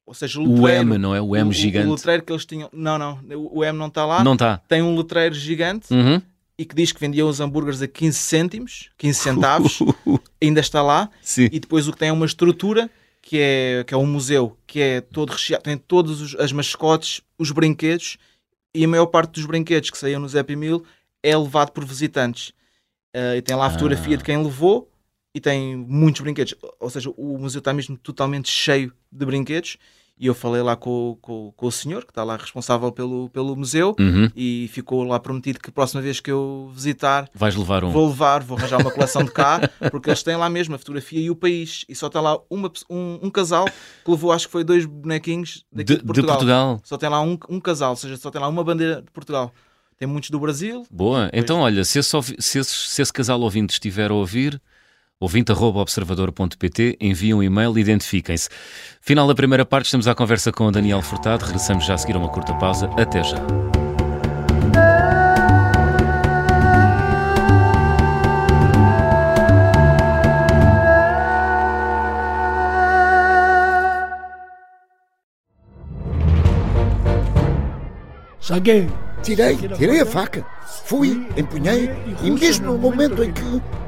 [0.08, 0.80] ou seja, o o letreiro.
[0.94, 1.20] M, não é?
[1.20, 1.86] O M o- gigante.
[1.88, 2.68] O letreiro que eles tinham.
[2.72, 3.20] Não, não.
[3.36, 4.24] O o M não está lá.
[4.24, 4.58] Não está.
[4.68, 6.20] Tem um letreiro gigante Uhum.
[6.58, 9.78] e que diz que vendiam os hambúrgueres a 15 cêntimos, 15 centavos.
[10.42, 11.08] ainda está lá.
[11.22, 11.48] Sim.
[11.52, 12.90] E depois o que tem é uma estrutura
[13.22, 17.50] que é, que é um museu que é todo recheado, tem todas as mascotes, os
[17.50, 18.16] brinquedos
[18.74, 20.82] e a maior parte dos brinquedos que saíam no Happy Meal
[21.22, 22.52] é levado por visitantes.
[23.14, 24.18] Eh, e tem lá a fotografia Ah.
[24.18, 24.88] de quem levou
[25.38, 26.54] e tem muitos brinquedos.
[26.80, 29.76] Ou seja, o museu está mesmo totalmente cheio de brinquedos.
[30.20, 33.54] E eu falei lá com, com, com o senhor que está lá responsável pelo, pelo
[33.54, 34.28] museu Uhum.
[34.34, 37.90] e ficou lá prometido que a próxima vez que eu visitar Vais levar um.
[37.92, 39.60] Vou levar, vou arranjar uma coleção de cá,
[39.92, 41.84] porque eles têm lá mesmo a fotografia e o país.
[41.88, 45.64] E só tem lá uma, um, um casal que levou, acho que foi dois bonequinhos
[45.70, 46.26] daqui De, de, Portugal.
[46.26, 46.80] de Portugal.
[46.82, 49.54] Só tem lá um, um casal, ou seja, só tem lá uma bandeira de Portugal.
[49.96, 50.84] Tem muitos do Brasil.
[50.90, 51.30] Boa.
[51.32, 54.60] Então, olha, se esse, se esse, se esse casal ouvinte estiver a ouvir,
[55.20, 58.48] ouvinte.observador.pt, enviem um e-mail e identifiquem-se.
[59.00, 61.44] Final da primeira parte, estamos à conversa com o Daniel Furtado.
[61.44, 62.88] Regressamos já a seguir a uma curta pausa.
[62.96, 63.36] Até já.
[78.40, 78.88] Saguei.
[79.22, 80.46] Tirei, tirei a faca.
[80.84, 81.90] Fui, empunhei
[82.22, 83.87] e mesmo no momento em que.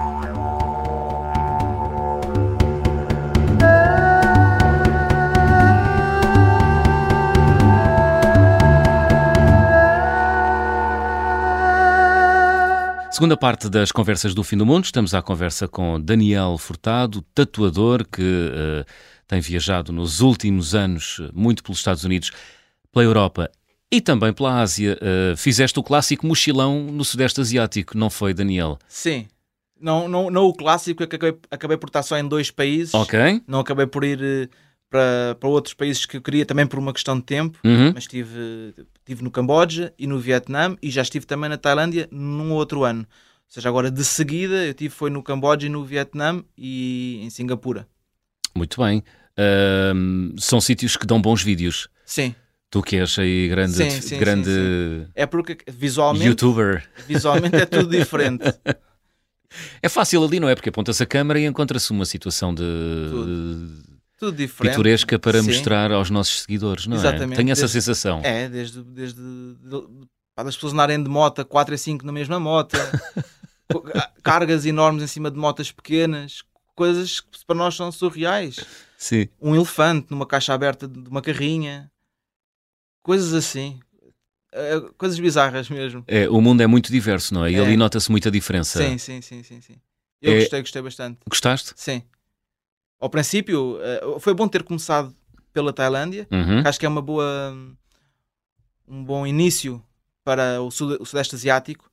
[13.21, 18.03] Segunda parte das conversas do fim do mundo, estamos à conversa com Daniel Furtado, tatuador
[18.03, 18.83] que uh,
[19.27, 22.31] tem viajado nos últimos anos eh, muito pelos Estados Unidos,
[22.91, 23.51] pela Europa
[23.91, 24.97] e também pela Ásia.
[24.99, 28.79] Uh, fizeste o clássico mochilão no Sudeste Asiático, não foi, Daniel?
[28.87, 29.27] Sim.
[29.79, 32.91] Não, não, não o clássico, que acabei, acabei por estar só em dois países.
[32.95, 33.43] Ok.
[33.47, 34.49] Não acabei por ir uh,
[34.89, 37.91] para, para outros países que eu queria também por uma questão de tempo, Uhum.
[37.93, 42.51] mas estive, estive no Camboja e no Vietnã e já estive também na Tailândia num
[42.51, 43.01] outro ano.
[43.01, 47.29] Ou seja, agora de seguida eu tive foi no Camboja e no Vietnã e em
[47.29, 47.87] Singapura.
[48.55, 49.03] Muito bem.
[49.37, 51.89] Ahm, são sítios que dão bons vídeos.
[52.05, 52.33] Sim,
[52.69, 56.89] Tu que és aí grande, Sim, sim, grande sim, é porque visualmente, youtuber.
[57.05, 58.43] visualmente é tudo diferente.
[59.83, 60.55] É fácil ali, não é?
[60.55, 62.63] Porque aponta-se a câmara e encontra-se uma situação de,
[64.21, 64.37] Tudo.
[64.37, 64.73] Diferente.
[64.73, 65.47] pitoresca para Sim.
[65.47, 66.99] mostrar aos nossos seguidores, não é?
[66.99, 67.35] Exatamente.
[67.37, 68.21] Tenho essa Desde- sensação.
[68.23, 72.39] É, desde, desde de- pá, das pessoas andarem de moto 4 e 5 na mesma
[72.39, 72.77] moto,
[73.93, 76.43] ca- cargas enormes em cima de motas pequenas,
[76.75, 78.57] coisas que para nós são surreais.
[78.97, 79.27] Sim.
[79.41, 81.91] Um elefante numa caixa aberta de uma carrinha,
[83.03, 83.79] coisas assim,
[84.53, 86.03] Eh, coisas bizarras mesmo.
[86.05, 87.51] É, o mundo é muito diverso, não é?
[87.51, 87.59] E É.
[87.61, 88.83] ali nota-se muita diferença.
[88.85, 89.75] Sim, sim, sim, sim, sim.
[90.21, 91.19] Eu É- gostei, gostei bastante.
[91.25, 91.71] Gostaste?
[91.77, 92.03] Sim.
[93.01, 95.13] Ao princípio, eh, foi bom ter começado
[95.51, 96.61] pela Tailândia, Uhum.
[96.61, 97.51] que acho que é uma boa
[98.87, 99.83] um bom início
[100.23, 101.89] para o, sud- o Sudeste Asiático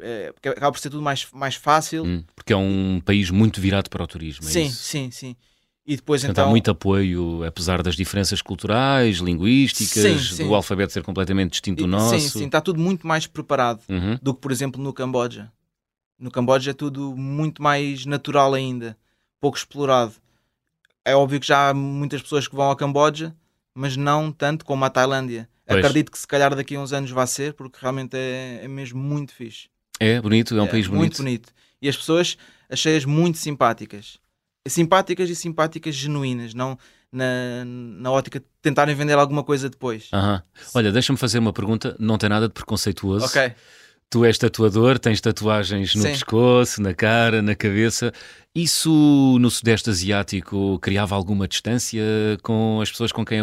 [0.00, 3.60] é, porque acaba por ser tudo mais, mais fácil Hum, Porque é um país muito
[3.60, 4.48] virado para o turismo.
[4.48, 4.82] é sim, isso?
[4.82, 5.36] sim, sim
[5.86, 9.92] e depois Portanto, então há muito apoio, apesar das diferenças culturais, linguísticas,
[10.28, 10.48] Sim, sim.
[10.48, 12.18] do alfabeto ser completamente distinto do nosso.
[12.18, 14.18] sim, sim, está tudo muito mais preparado Uhum.
[14.20, 15.52] do que por exemplo no Camboja
[16.18, 18.96] no Camboja é tudo muito mais natural ainda
[19.40, 20.14] pouco explorado
[21.04, 23.34] é óbvio que já há muitas pessoas que vão ao Camboja
[23.74, 25.78] mas não tanto como a Tailândia Pois.
[25.84, 29.00] acredito que se calhar daqui a uns anos vai ser porque realmente é, é mesmo
[29.00, 31.00] muito fixe É bonito, é um país bonito.
[31.00, 31.52] Muito bonito.
[31.80, 32.36] E as pessoas
[32.70, 34.18] achei-as muito simpáticas.
[34.66, 36.78] Simpáticas e simpáticas genuínas, não
[37.12, 40.08] na, na ótica de tentarem vender alguma coisa depois.
[40.12, 40.42] Aham.
[40.74, 43.26] Olha, deixa-me fazer uma pergunta, não tem nada de preconceituoso.
[43.26, 43.54] Ok.
[44.14, 46.10] Tu és tatuador, tens tatuagens no Sim.
[46.10, 48.12] pescoço, na cara, na cabeça.
[48.54, 52.00] Isso no Sudeste Asiático criava alguma distância
[52.40, 53.40] com as pessoas com quem,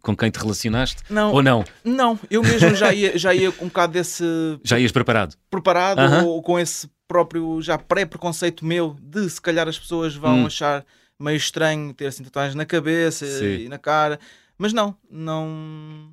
[0.00, 1.02] com quem te relacionaste?
[1.10, 1.62] Não, Ou não?
[1.84, 4.24] não, eu mesmo já ia, já ia com um bocado desse
[4.64, 5.36] Já ias preparado?
[5.50, 6.24] preparado Aham.
[6.24, 10.46] ou com esse próprio já pré-preconceito meu de se calhar as pessoas vão Hum.
[10.46, 10.86] achar
[11.20, 13.64] meio estranho ter assim tatuagens na cabeça Sim.
[13.64, 14.18] e na cara.
[14.56, 16.08] Mas não, não,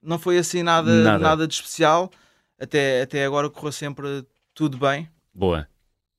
[0.00, 1.18] não foi assim nada, Nada.
[1.18, 1.48] nada.
[1.48, 2.12] de especial.
[2.58, 5.08] Até, até agora correu sempre tudo bem.
[5.32, 5.68] Boa.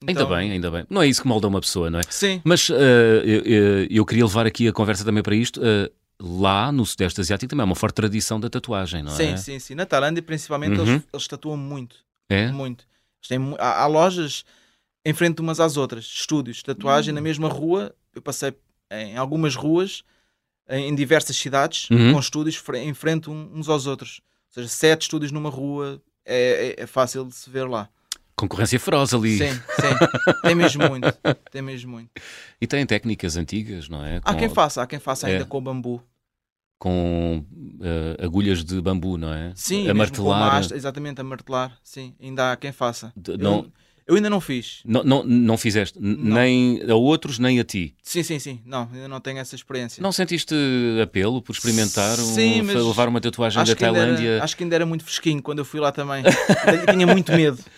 [0.07, 0.85] Ainda Então, bem, ainda bem.
[0.89, 2.03] Não é isso que molda uma pessoa, não é?
[2.09, 5.59] Sim, Mas eh, eu, eu- eu queria levar aqui a conversa também para isto.
[5.63, 9.37] eh, lá no Sudeste Asiático também há uma forte tradição da tatuagem, não sim, é?
[9.37, 9.75] sim, sim.
[9.75, 10.87] Na Tailândia, principalmente, Uhum.
[10.93, 11.97] eles, eles tatuam muito.
[12.29, 12.49] É?
[12.51, 12.85] Muito.
[13.27, 14.43] Têm há, há lojas
[15.05, 17.15] em frente umas às outras, estúdios tatuagem Hum.
[17.15, 17.93] na mesma rua.
[18.15, 18.53] Eu passei
[18.91, 20.03] em algumas ruas,
[20.69, 22.13] em, em diversas cidades, Uhum.
[22.13, 24.21] com estúdios em frente uns aos outros.
[24.49, 27.89] Ou seja, sete estúdios numa rua é, é- é fácil de se ver lá.
[28.35, 29.37] Concorrência feroz ali.
[29.37, 30.31] Sim, sim.
[30.43, 31.07] tem mesmo muito.
[31.51, 32.09] Tem mesmo muito.
[32.61, 34.17] E tem técnicas antigas, não é?
[34.23, 35.45] Há Com- quem faça, há quem faça ainda É.
[35.45, 36.01] com bambu.
[36.81, 37.43] com
[37.81, 39.51] eh, agulhas de bambu, não é?
[39.55, 40.55] Sim, a martelar.
[40.55, 41.77] haste- exatamente, a martelar.
[41.83, 43.11] Sim, ainda há quem faça.
[43.17, 43.71] de- não, eu
[44.15, 44.81] ainda não fiz.
[44.85, 46.35] não, não, não fizeste Não.
[46.35, 47.95] nem a outros nem a ti.
[48.03, 48.61] Sim, sim, sim.
[48.65, 50.01] Não, ainda não tenho essa experiência.
[50.01, 50.53] Não sentiste
[51.03, 54.29] apelo por experimentar um- Sim, mas levar uma tatuagem da Tailândia?
[54.29, 56.23] Era, acho que ainda era muito fresquinho quando eu fui lá também.
[56.25, 57.59] Eu tinha muito medo.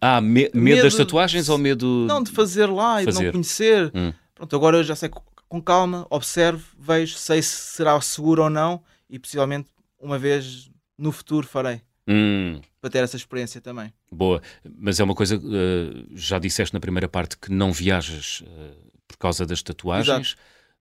[0.00, 3.24] Ah, me- medo, Medo das tatuagens ou medo Não, de fazer lá e de Fazer.
[3.26, 3.90] não conhecer.
[3.94, 4.12] Hum.
[4.34, 8.50] Pronto, agora eu já sei co- com calma, observo, vejo, sei se será seguro ou
[8.50, 9.68] não e possivelmente
[10.00, 13.92] uma vez no futuro farei Hum, para ter essa experiência também.
[14.10, 14.40] boa,
[14.78, 18.74] mas é uma coisa, eh, já disseste na primeira parte que não viajas eh,
[19.06, 20.36] por causa das tatuagens,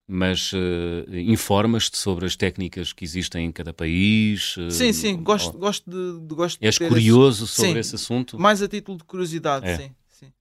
[0.08, 4.56] mas eh, informas-te sobre as técnicas que existem em cada país.
[4.58, 7.80] eh, Sim, sim, gosto, ou- gosto de, de gosto de És ter curioso sobre Sim.
[7.80, 8.36] esse assunto?
[8.36, 9.76] esse- mais a título de curiosidade, É.
[9.78, 9.92] sim.
[10.10, 10.32] sim.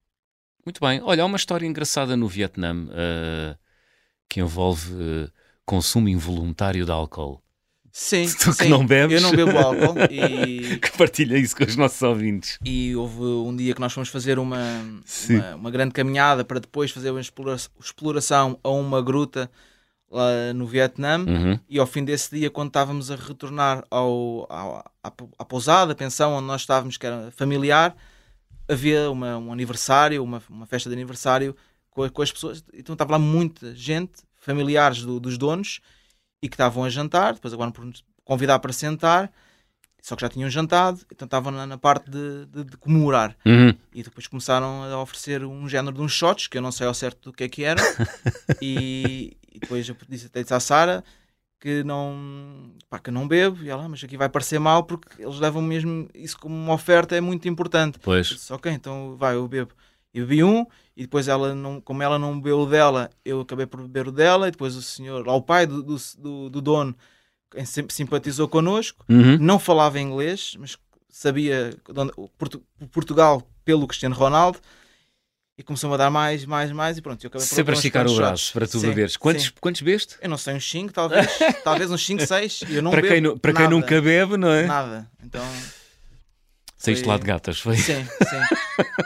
[0.64, 1.00] Muito bem.
[1.02, 3.56] Olha, há uma história engraçada no Vietnã eh,
[4.28, 4.92] que envolve
[5.64, 7.42] consumo involuntário de álcool.
[7.98, 8.68] Sim, Tu que sim.
[8.68, 9.14] não bebes.
[9.16, 12.58] Eu não bebo álcool e, Que partilha isso com os nossos ouvintes.
[12.62, 14.58] e houve um dia que nós fomos fazer uma,
[15.30, 19.50] uma, uma grande caminhada para depois fazer uma explora- exploração a uma gruta
[20.10, 21.20] lá no Vietnã.
[21.26, 21.58] Uhum.
[21.70, 25.94] E ao fim desse dia, quando estávamos a retornar ao, ao- à, à pousada, à
[25.96, 27.96] pensão onde nós estávamos, que era familiar,
[28.68, 31.56] havia uma, um aniversário, uma, uma festa de aniversário
[31.90, 32.62] com, a- com as pessoas.
[32.74, 35.80] Então estava lá muita gente, familiares do- dos donos,
[36.42, 37.34] e que estavam a jantar.
[37.34, 39.32] Depois acabaram por nos convidar para sentar.
[40.02, 43.36] Só que já tinham jantado, então estavam na, na parte de, de, de comemorar.
[43.44, 43.74] Uhum.
[43.92, 46.94] E depois começaram a oferecer um género de uns shots, que eu não sei ao
[46.94, 47.82] certo do que é que era.
[48.62, 51.02] e, e depois eu disse até disse à Sara
[51.58, 53.64] que não, pá, que não bebo.
[53.64, 56.74] E ela, "Ah, mas aqui vai parecer mal porque eles levam mesmo isso como uma
[56.74, 57.96] oferta, é muito importante.
[57.96, 58.28] Eu Pois.
[58.28, 59.72] disse, ok, então vai, eu bebo.
[60.14, 60.64] E bebi um,
[60.96, 64.12] e depois ela, não, como ela não bebeu o dela, eu acabei por beber o
[64.12, 66.96] dela, e depois o senhor, lá o pai do, do, do, do dono,
[67.88, 69.38] simpatizou connosco, Uhum.
[69.38, 70.76] não falava inglês, mas
[71.10, 74.58] sabia de onde- o Portu- o Portugal pelo Cristiano Ronaldo,
[75.58, 78.14] e começou-me a dar mais, mais, mais, e pronto, eu acabei Sempre a esticar o
[78.14, 79.16] braço para tu Sim, beberes.
[79.16, 79.52] Quantos, sim.
[79.58, 80.16] quantos beste?
[80.20, 81.26] Eu não sei, uns 5 talvez,
[81.64, 84.36] talvez uns 5, 6, e eu não para bebo quem, nu- para quem nunca bebe,
[84.36, 84.66] não é?
[84.66, 85.42] Nada, então...
[86.76, 87.76] Saíste foi- lá de gatas, foi?
[87.78, 88.42] Sim, sim,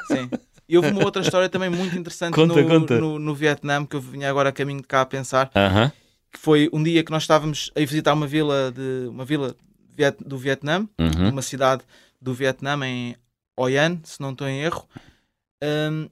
[0.09, 0.31] sim.
[0.70, 3.00] E houve uma outra história também muito interessante Conta, no, conta.
[3.00, 5.90] No, no Vietnã, que eu vinha agora a caminho de cá a pensar, Aham.
[6.33, 9.56] que foi um dia que nós estávamos a visitar uma vila, de, uma vila
[9.96, 11.30] Viet- do Vietnã, Uhum.
[11.30, 11.83] uma cidade
[12.22, 13.16] do Vietnã, em
[13.59, 14.87] Hoi An, se não estou em erro.
[15.62, 16.09] Um,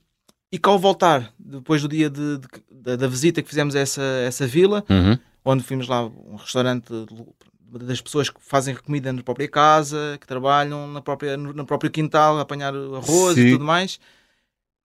[0.51, 3.81] e que ao voltar, depois do dia de- de- da, da visita que fizemos a
[3.81, 5.17] essa, essa vila, Uhum.
[5.45, 10.27] onde fomos lá um restaurante de- das pessoas que fazem comida na própria casa, que
[10.27, 13.47] trabalham na própria, no no próprio quintal, a apanhar arroz Sim.
[13.47, 14.01] e tudo mais.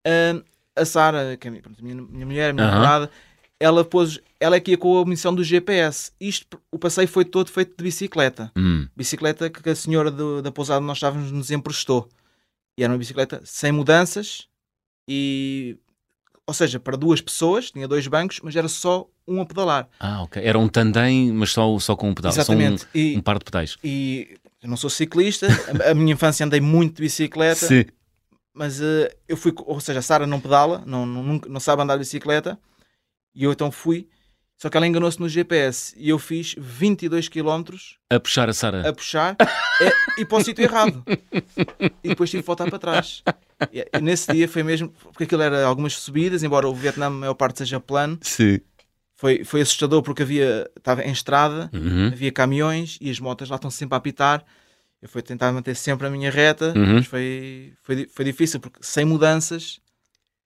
[0.05, 0.41] Ahm,
[0.75, 3.09] a Sara, que é a minha, pronto, minha, minha mulher, a minha namorada,
[3.59, 6.11] ela pôs, ela é que ia com a missão do GPS.
[6.19, 8.51] Isto, o passeio foi todo feito de bicicleta.
[8.57, 8.87] Hum.
[8.95, 12.09] Bicicleta que a senhora do- da pousada onde nós estávamos nos emprestou.
[12.77, 14.47] E era uma bicicleta sem mudanças
[15.07, 15.77] e
[16.45, 19.87] ou seja, para duas pessoas, tinha dois bancos, mas era só um a pedalar.
[19.97, 20.43] Ah, ok.
[20.43, 22.33] Era um tandem, mas só, só com um pedal.
[22.33, 22.81] Exatamente.
[22.81, 23.77] Só E, um, um par de pedais.
[23.81, 25.47] e eu não sou ciclista,
[25.85, 27.85] a, a minha infância andei muito de bicicleta, Sim.
[28.53, 31.81] Mas eh, eu fui, ou seja, a Sara não pedala, não, não, nunca- não sabe
[31.81, 32.57] andar de bicicleta,
[33.35, 34.07] e eu então fui,
[34.57, 37.63] só que ela enganou-se no GPS e eu fiz 22 km
[38.09, 38.87] A puxar a Sara.
[38.87, 39.35] a puxar
[40.17, 41.03] e, e para o sítio errado.
[42.03, 43.23] E depois tive que voltar para trás.
[43.73, 47.09] E, e nesse dia foi mesmo, porque aquilo era algumas subidas, embora o Vietnã a
[47.09, 48.59] maior parte seja plano, Sim.
[49.15, 52.07] foi, foi assustador porque havia, estava em estrada, Uhum.
[52.07, 54.45] havia caminhões e as motas lá estão sempre a apitar.
[55.03, 56.93] Eu fui tentar manter sempre a minha reta, Uhum.
[56.93, 59.81] mas foi, foi, foi difícil porque sem mudanças,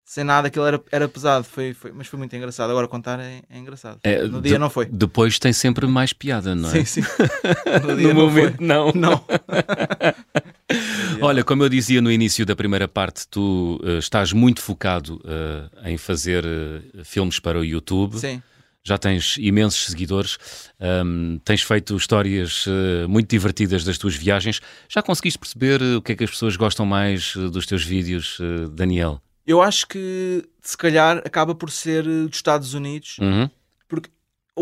[0.03, 1.43] sem nada, aquilo era, era pesado.
[1.43, 2.71] Foi, foi, mas foi muito engraçado.
[2.71, 3.99] Agora contar é, é engraçado.
[4.03, 4.85] É, no de- dia não foi.
[4.87, 6.83] Depois tem sempre mais piada, não é?
[6.83, 7.01] Sim, sim.
[7.85, 8.41] No No não foi.
[8.41, 8.91] momento, não.
[8.95, 9.23] Não.
[11.21, 15.91] Olha, como eu dizia no início da primeira parte, tu eh, estás muito focado eh,
[15.91, 18.17] em fazer eh, filmes para o YouTube.
[18.17, 18.41] Sim.
[18.87, 20.37] Já tens imensos seguidores,
[20.79, 24.61] ahm, tens feito histórias eh, muito divertidas das tuas viagens.
[24.87, 27.83] Já conseguiste perceber eh, o que é que as pessoas gostam mais eh, dos teus
[27.83, 29.21] vídeos, eh, Daniel?
[29.45, 33.49] Eu acho que se calhar acaba por ser dos Estados Unidos, Uhum.
[33.89, 34.09] porque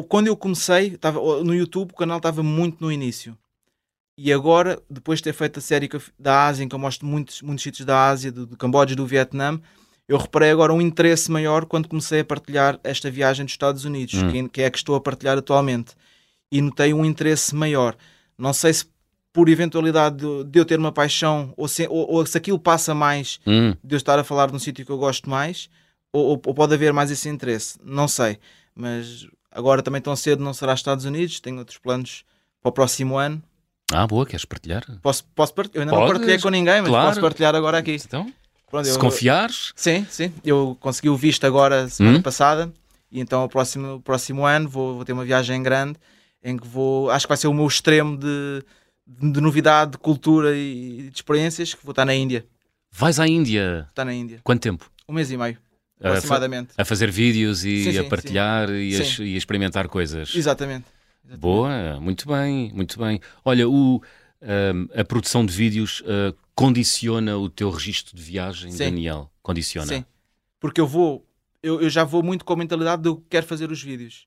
[0.09, 3.37] quando eu comecei, estava no YouTube, o canal estava muito no início.
[4.17, 7.41] E agora, depois de ter feito a série da Ásia, em que eu mostro muitos,
[7.43, 9.59] muitos sítios da Ásia, do, do Camboja e do Vietnã,
[10.07, 14.15] eu reparei agora um interesse maior quando comecei a partilhar esta viagem dos Estados Unidos,
[14.21, 14.31] Hum.
[14.31, 15.93] que, que é a que estou a partilhar atualmente.
[16.51, 17.95] E notei um interesse maior.
[18.37, 18.85] Não sei se
[19.33, 23.39] por eventualidade de, eu ter uma paixão, ou se, ou, ou se aquilo passa mais
[23.45, 23.75] Hum.
[23.83, 25.69] de eu estar a falar de um sítio que eu gosto mais,
[26.13, 28.37] ou, ou- pode haver mais esse interesse, não sei.
[28.73, 32.23] Mas agora também tão cedo não será Estados Unidos, tenho outros planos
[32.61, 33.41] para o próximo ano.
[33.91, 34.83] Ah, boa, queres partilhar?
[35.01, 35.77] Posso, posso partilhar?
[35.77, 37.07] Eu ainda não Podes, partilhei com ninguém, mas claro.
[37.09, 37.97] posso partilhar agora aqui.
[38.05, 38.31] Então,
[38.83, 40.31] Pronto, se eu- confiares, Sim, sim.
[40.43, 42.21] Eu consegui o visto agora semana Hum?
[42.21, 42.71] passada
[43.11, 45.97] e então o próximo, próximo ano vou, vou ter uma viagem grande
[46.43, 47.09] em que vou.
[47.09, 48.63] Acho que vai ser o meu extremo de,
[49.07, 52.45] de, de novidade, de cultura e de experiências que vou estar na Índia.
[52.91, 53.79] vais à Índia.
[53.81, 54.39] Vou estar na Índia.
[54.43, 54.89] Quanto tempo?
[55.07, 55.57] Um mês e meio,
[55.99, 56.69] A fa- aproximadamente.
[56.77, 60.35] A fazer vídeos e Sim, sim, a partilhar E, a, e a experimentar coisas.
[60.35, 60.85] Exatamente.
[61.23, 61.41] Exatamente.
[61.41, 63.19] Boa, muito bem, muito bem.
[63.43, 64.01] Olha, o,
[64.41, 68.77] ahm, a produção de vídeos ah, condiciona o teu registro de viagem, Sim.
[68.77, 69.29] Daniel?
[69.41, 69.87] Condiciona.
[69.87, 70.05] Sim.
[70.59, 71.25] Porque eu vou,
[71.61, 74.25] eu, eu já vou muito com a mentalidade de eu quero fazer os vídeos.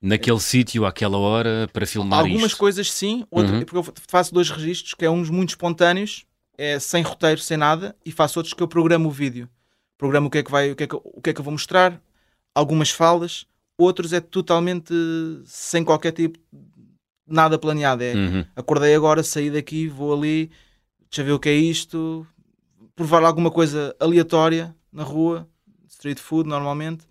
[0.00, 2.58] Naquele sítio, àquela hora, para filmar Algumas isto.
[2.58, 3.64] coisas sim, outro, Uhum.
[3.64, 6.24] porque eu faço dois registros, que é uns muito espontâneos,
[6.56, 9.48] é sem roteiro, sem nada, e faço outros que eu programo o vídeo.
[9.98, 11.44] Programo o que é que vai, o que é que, o que, é que eu
[11.44, 12.00] vou mostrar,
[12.54, 13.44] algumas falas,
[13.76, 14.94] outros é totalmente
[15.44, 18.02] sem qualquer tipo de nada planeado.
[18.02, 18.44] É Uhum.
[18.56, 20.50] acordei agora, saí daqui, vou ali,
[21.10, 22.26] deixa ver o que é isto,
[22.94, 25.48] provar alguma coisa aleatória na rua,
[25.88, 27.06] street food normalmente,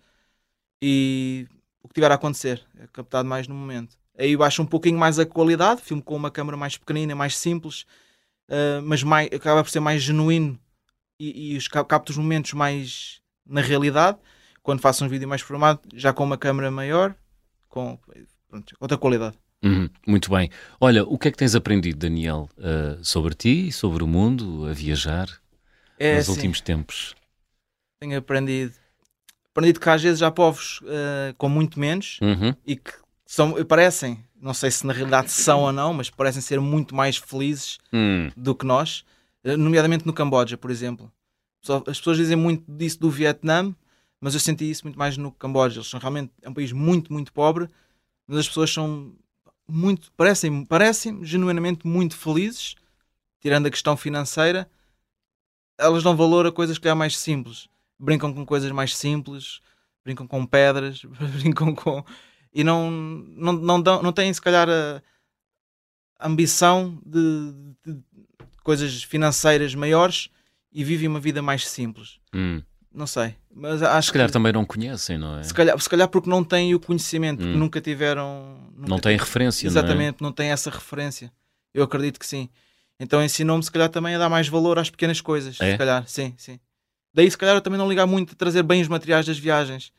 [0.82, 1.46] e
[1.82, 3.96] o que tiver a acontecer, é captado mais no momento.
[4.16, 7.86] Aí baixa um pouquinho mais a qualidade, filme com uma câmera mais pequenina, mais simples,
[8.48, 10.58] ah, mas mais, acaba por ser mais genuíno
[11.18, 14.18] e, e os, cap- capto os momentos mais na realidade.
[14.62, 17.14] Quando faço um vídeo mais programado, já com uma câmera maior,
[17.68, 17.98] com
[18.48, 19.38] pronto, outra qualidade.
[19.62, 20.50] Uhum, muito bem.
[20.80, 24.72] Olha, o que é que tens aprendido, Daniel, uh, sobre ti, sobre o mundo, a
[24.72, 25.28] viajar,
[25.98, 27.14] É nos assim, últimos tempos?
[28.00, 28.74] tenho aprendido,
[29.50, 32.92] aprendido que às vezes há povos eh, com muito menos Uhum, e que
[33.26, 37.16] são, parecem, não sei se na realidade são ou não, mas parecem ser muito mais
[37.16, 39.04] felizes hum, do que nós,
[39.42, 41.10] eh, nomeadamente no Camboja, por exemplo.
[41.88, 43.74] As pessoas dizem muito disso do Vietnã,
[44.20, 45.78] mas eu senti isso muito mais no Camboja.
[45.78, 47.68] Eles são realmente é um país muito, muito pobre,
[48.28, 49.12] mas as pessoas são
[49.70, 52.74] muito, parecem, parecem genuinamente muito felizes,
[53.40, 54.68] tirando a questão financeira.
[55.78, 57.68] Elas dão valor a coisas que é mais simples.
[57.98, 59.60] Brincam com coisas mais simples,
[60.04, 61.02] brincam com pedras,
[61.40, 62.04] brincam com.
[62.52, 64.68] E não, não, não, dão, não têm, se calhar,
[66.18, 67.52] a ambição de,
[67.84, 68.02] de
[68.64, 70.30] coisas financeiras maiores
[70.72, 72.18] e vivem uma vida mais simples.
[72.34, 72.62] hum.
[72.98, 75.44] Não sei, mas acho Se calhar que também não conhecem, não é?
[75.44, 77.56] se calhar, se calhar porque não têm o conhecimento, Hum.
[77.56, 78.58] nunca tiveram.
[78.74, 79.78] nunca Não têm referência, não é?
[79.78, 81.30] Exatamente, não têm essa referência.
[81.72, 82.48] Eu acredito que sim.
[82.98, 85.60] Então ensinou-me, se calhar, também a dar mais valor às pequenas coisas.
[85.60, 85.70] É?
[85.72, 86.58] Se calhar, sim, sim.
[87.14, 89.92] Daí, se calhar, eu também não ligar muito a trazer bens materiais das viagens.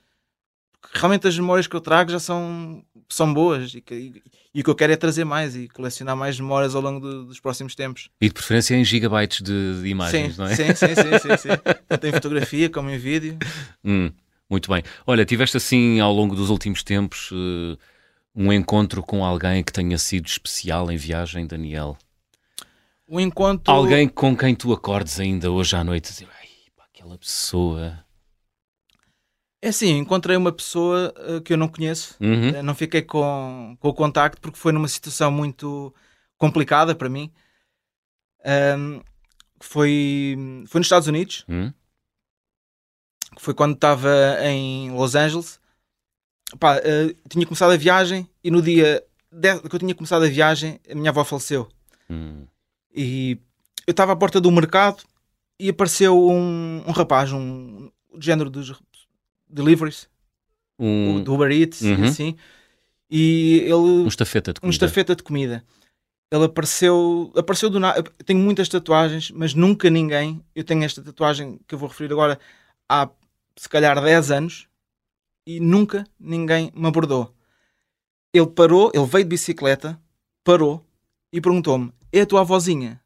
[0.94, 4.22] Realmente as memórias que eu trago já são, são boas e, que-
[4.54, 7.26] e- o que eu quero é trazer mais e colecionar mais memórias ao longo do-
[7.26, 8.10] dos próximos tempos.
[8.20, 10.56] E de preferência em gigabytes de, de imagens, sim, não é?
[10.56, 11.50] sim, sim, sim, sim, sim.
[11.88, 13.38] Tanto em fotografia como em vídeo.
[13.84, 14.12] Hum,
[14.50, 14.84] muito bem.
[15.08, 17.78] Olha, tiveste assim ao longo dos últimos tempos eh,
[18.36, 21.98] um encontro com alguém que tenha sido especial em viagem, Daniel?
[23.08, 23.74] O encontro.
[23.74, 28.04] Alguém com quem tu acordes ainda hoje à noite e dizer, ai, pá, aquela pessoa.
[29.62, 32.16] É assim, encontrei uma pessoa eh, que eu não conheço.
[32.22, 32.50] Uhum.
[32.50, 35.94] Eh, Não fiquei com, com o contacto porque foi numa situação muito
[36.38, 37.30] complicada para mim.
[39.60, 40.36] Foi,
[40.68, 41.74] foi nos Estados Unidos, Hum?
[43.36, 44.10] que foi quando estava
[44.44, 45.60] em Los Angeles.
[46.60, 50.30] Pá, eh, tinha começado a viagem e no dia de- que eu tinha começado a
[50.30, 51.70] viagem, a minha avó faleceu.
[52.10, 52.48] Hum.
[52.96, 53.38] E
[53.86, 55.04] eu estava à porta do mercado
[55.60, 58.74] e apareceu um, um rapaz, um do género dos
[59.50, 60.08] deliveries,
[60.80, 62.04] Um, do Uber Eats, e Uhum.
[62.06, 62.36] assim.
[63.12, 64.74] E ele um estafeta de um comida.
[64.76, 65.64] estafeta de comida.
[66.32, 67.98] Ele apareceu, apareceu do nada.
[68.00, 70.44] Eu Tenho muitas tatuagens, mas nunca ninguém.
[70.54, 72.40] Eu tenho esta tatuagem que eu vou referir agora
[72.88, 73.10] há
[73.58, 74.68] se calhar 10 anos
[75.46, 77.34] e nunca ninguém me abordou.
[78.34, 80.00] Ele parou, ele veio de bicicleta,
[80.44, 80.86] parou
[81.34, 83.02] e perguntou-me: É a tua avózinha?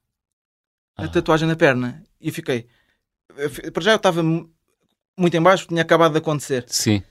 [0.97, 1.07] A Ah.
[1.07, 2.03] tatuagem na perna.
[2.19, 2.67] E eu fiquei.
[3.73, 4.21] Para já eu estava
[5.17, 6.65] muito em baixo, tinha acabado de acontecer.
[6.67, 7.03] Sim.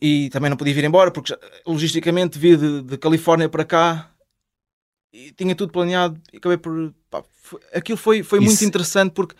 [0.00, 4.10] e também não podia vir embora porque logisticamente vi de, de Califórnia para cá
[5.12, 9.34] e tinha tudo planeado e acabei por pá, foi- aquilo foi, foi muito interessante porque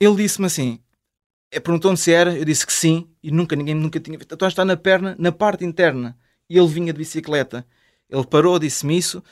[0.00, 0.80] ele disse-me assim
[1.52, 4.52] eh, perguntou-me se era, eu disse que sim e nunca ninguém nunca tinha visto, tatuagem
[4.52, 6.18] está na perna na parte interna.
[6.50, 7.64] E ele vinha de bicicleta.
[8.10, 9.22] Ele parou, disse-me isso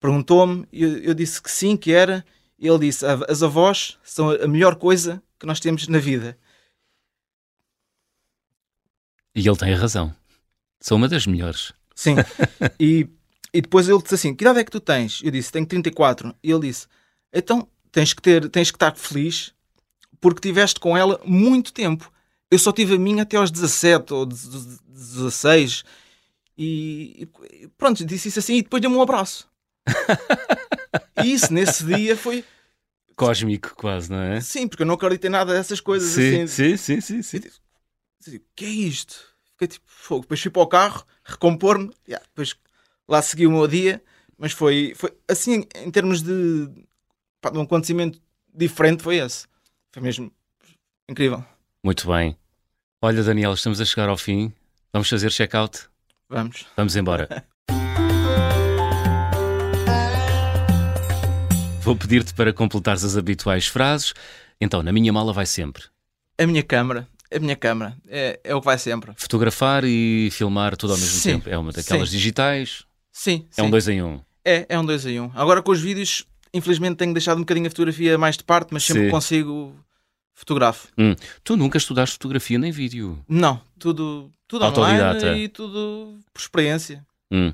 [0.00, 2.24] perguntou-me, e eu, eu disse que sim, que era
[2.58, 6.38] e ele disse, "A- as avós são a melhor coisa que nós temos na vida
[9.34, 10.14] E ele tem razão.
[10.80, 11.72] Sou uma das melhores.
[11.94, 12.16] Sim.
[12.78, 13.08] e,
[13.52, 15.20] e depois ele disse assim: Que idade é que tu tens?
[15.24, 16.34] Eu disse: Tenho 34.
[16.42, 16.86] E ele disse:
[17.32, 19.52] Então tens que, ter, tens que estar feliz
[20.20, 22.10] porque tiveste com ela muito tempo.
[22.50, 25.84] Eu só tive a minha até aos 17 ou 16.
[26.56, 27.28] E,
[27.76, 29.48] pronto, disse isso assim e depois deu-me um abraço.
[31.22, 32.44] e isso nesse dia foi.
[33.16, 34.40] Cósmico, quase, não é?
[34.40, 36.76] Sim, porque eu não acreditei nada dessas coisas Sim, assim.
[36.76, 37.50] sim, sim, sim, sim.
[38.26, 39.34] Eu digo, O que é isto?
[39.52, 40.22] Fiquei tipo, fogo.
[40.22, 42.56] Depois fui para o carro, recompor-me, yeah, depois
[43.06, 44.02] lá segui o meu dia,
[44.38, 46.68] mas foi, foi assim, em termos de,
[47.40, 48.20] pá, de um acontecimento
[48.52, 49.46] diferente, foi esse.
[49.92, 50.32] Foi mesmo
[51.08, 51.44] incrível.
[51.84, 52.36] Muito bem.
[53.02, 54.52] Olha, Daniel, estamos a chegar ao fim.
[54.92, 55.88] Vamos fazer check-out?
[56.28, 56.66] Vamos.
[56.76, 57.28] Vamos embora.
[61.82, 64.14] Vou pedir-te para completares as habituais frases.
[64.58, 65.84] Então, na minha mala vai sempre
[66.38, 69.12] A minha câmara, a minha câmara, é, é o que vai sempre.
[69.16, 71.48] fotografar e filmar tudo ao mesmo Sim, tempo.
[71.48, 72.16] É uma daquelas sim.
[72.16, 72.84] digitais.
[73.12, 73.70] Sim, É um sim.
[73.70, 74.20] dois em um.
[74.44, 75.24] É, é um 2 em 1.
[75.24, 75.30] Um.
[75.34, 78.84] Agora com os vídeos, infelizmente tenho deixado um bocadinho a fotografia mais de parte, mas
[78.84, 79.74] sempre consigo
[80.34, 80.88] fotografo.
[81.42, 83.18] Tu nunca estudaste fotografia nem vídeo.
[83.28, 85.16] Não, tudo, tudo Autodidata.
[85.26, 87.04] online e tudo por experiência.
[87.30, 87.52] Hum.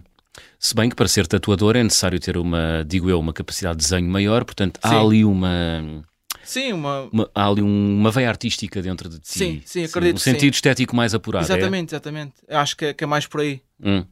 [0.58, 3.84] Se bem que para ser tatuador é necessário ter uma, digo eu, uma capacidade de
[3.84, 6.04] desenho maior, portanto há ali uma,
[6.44, 9.28] Sim, uma, uma- há ali um- uma veia artística dentro de ti.
[9.38, 10.32] Sim, sim, acredito Um que sim.
[10.32, 11.44] sentido estético mais apurado.
[11.44, 11.46] é?
[11.46, 12.34] Exatamente, exatamente.
[12.48, 13.60] Eu acho que é, que é mais por aí.
[13.82, 14.04] Hum.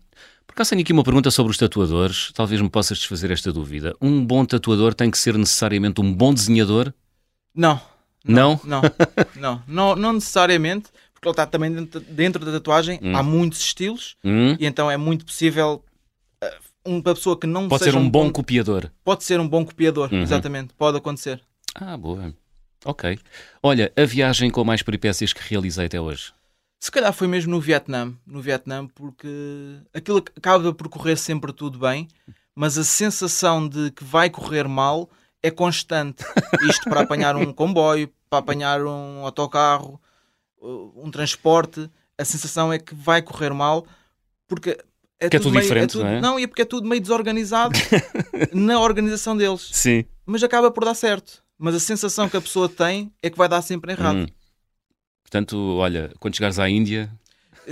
[0.46, 2.32] Por acaso tenho aqui uma pergunta sobre os tatuadores.
[2.34, 3.94] Talvez me possas desfazer esta dúvida.
[4.00, 6.92] Um bom tatuador tem que ser necessariamente um bom desenhador?
[7.54, 7.80] Não,
[8.24, 8.60] Não?
[8.64, 8.82] não,
[9.34, 13.16] não, não, não necessariamente, porque ele está também dentro, dentro da tatuagem, Hum.
[13.16, 14.56] há muitos estilos Hum?
[14.58, 15.82] e então é muito possível
[16.42, 16.46] uh,
[16.84, 18.90] uma pessoa que não Pode seja ser um bom copiador.
[19.04, 20.22] pode ser um bom copiador, Uhum.
[20.22, 21.40] exatamente, pode acontecer.
[21.74, 22.34] Ah, boa.
[22.84, 23.18] Ok.
[23.62, 26.32] Olha, a viagem com mais peripécias que realizei até hoje.
[26.80, 29.28] Se calhar foi mesmo no Vietnã, no Vietnã, porque
[29.92, 32.06] aquilo acaba por correr sempre tudo bem,
[32.54, 35.10] mas a sensação de que vai correr mal
[35.42, 36.24] é constante.
[36.68, 40.00] Isto para apanhar um comboio, para apanhar um autocarro,
[40.60, 43.84] uh, um transporte, a sensação é que vai correr mal
[44.46, 44.78] porque
[45.20, 46.20] é Que é tudo meio, diferente, tudo- não é?
[46.20, 47.74] Não, e é porque é tudo meio desorganizado
[48.54, 49.68] na organização deles.
[49.72, 50.04] Sim.
[50.24, 51.42] Mas acaba por dar certo.
[51.58, 54.18] Mas a sensação que a pessoa tem é que vai dar sempre errado.
[54.18, 54.26] Hum.
[55.22, 57.10] Portanto, olha, quando chegares à Índia,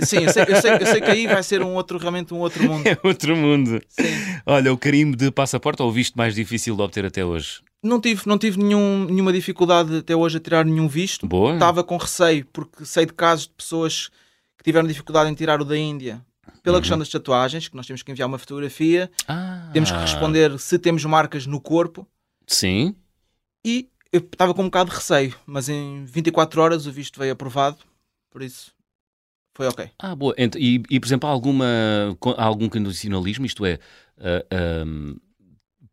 [0.03, 2.37] Sim, eu sei, eu, sei, eu sei que aí vai ser um outro, realmente um
[2.37, 2.85] outro mundo.
[2.85, 3.81] é outro mundo.
[3.87, 4.03] Sim.
[4.45, 7.61] Olha, o carimbo de passaporte ou o visto mais difícil de obter até hoje?
[7.81, 11.25] Não tive, não tive nenhum, nenhuma dificuldade até hoje a tirar nenhum visto.
[11.25, 11.53] Boa.
[11.53, 14.09] Estava com receio, porque sei de casos de pessoas
[14.57, 16.21] que tiveram dificuldade em tirar o da Índia
[16.63, 19.69] pela questão das tatuagens, que nós temos que enviar uma fotografia, Ah.
[19.73, 22.05] temos que responder se temos marcas no corpo,
[22.45, 22.93] Sim.
[23.67, 27.33] E eu estava com um bocado de receio, mas em 24 horas o visto veio
[27.33, 27.77] aprovado,
[28.29, 28.71] por isso
[29.55, 29.89] foi ok.
[29.99, 30.33] Ah, boa.
[30.37, 31.65] E, e, por exemplo, há, alguma,
[32.37, 33.45] há algum condicionalismo?
[33.45, 33.79] Isto é,
[34.19, 34.45] ah,
[34.83, 35.15] ahm,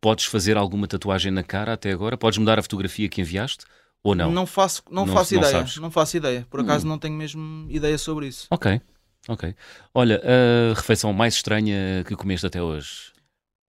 [0.00, 2.16] podes fazer alguma tatuagem na cara até agora?
[2.16, 3.64] Podes mudar a fotografia que enviaste?
[4.02, 4.30] Ou não?
[4.30, 5.76] Não faço, não, Não- faço não ideia, sabes?
[5.78, 6.46] não faço ideia.
[6.50, 6.90] Por acaso Hum.
[6.90, 8.46] não tenho mesmo ideia sobre isso.
[8.50, 8.80] Ok,
[9.28, 9.54] ok.
[9.94, 13.12] Olha, a refeição mais estranha que comeste até hoje?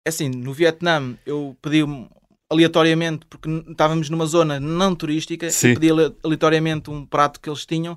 [0.06, 2.08] É assim, no Vietnã eu pedi um-
[2.50, 5.68] aleatoriamente, porque estávamos numa zona não turística, Sim.
[5.68, 7.96] eu pedi ale- aleatoriamente um prato que eles tinham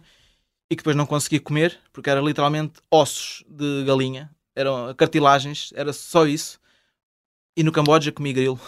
[0.69, 5.91] e que depois não consegui comer, porque era literalmente ossos de galinha, eram cartilagens, era
[5.91, 6.59] só isso.
[7.57, 8.59] E no Camboja comi grilo.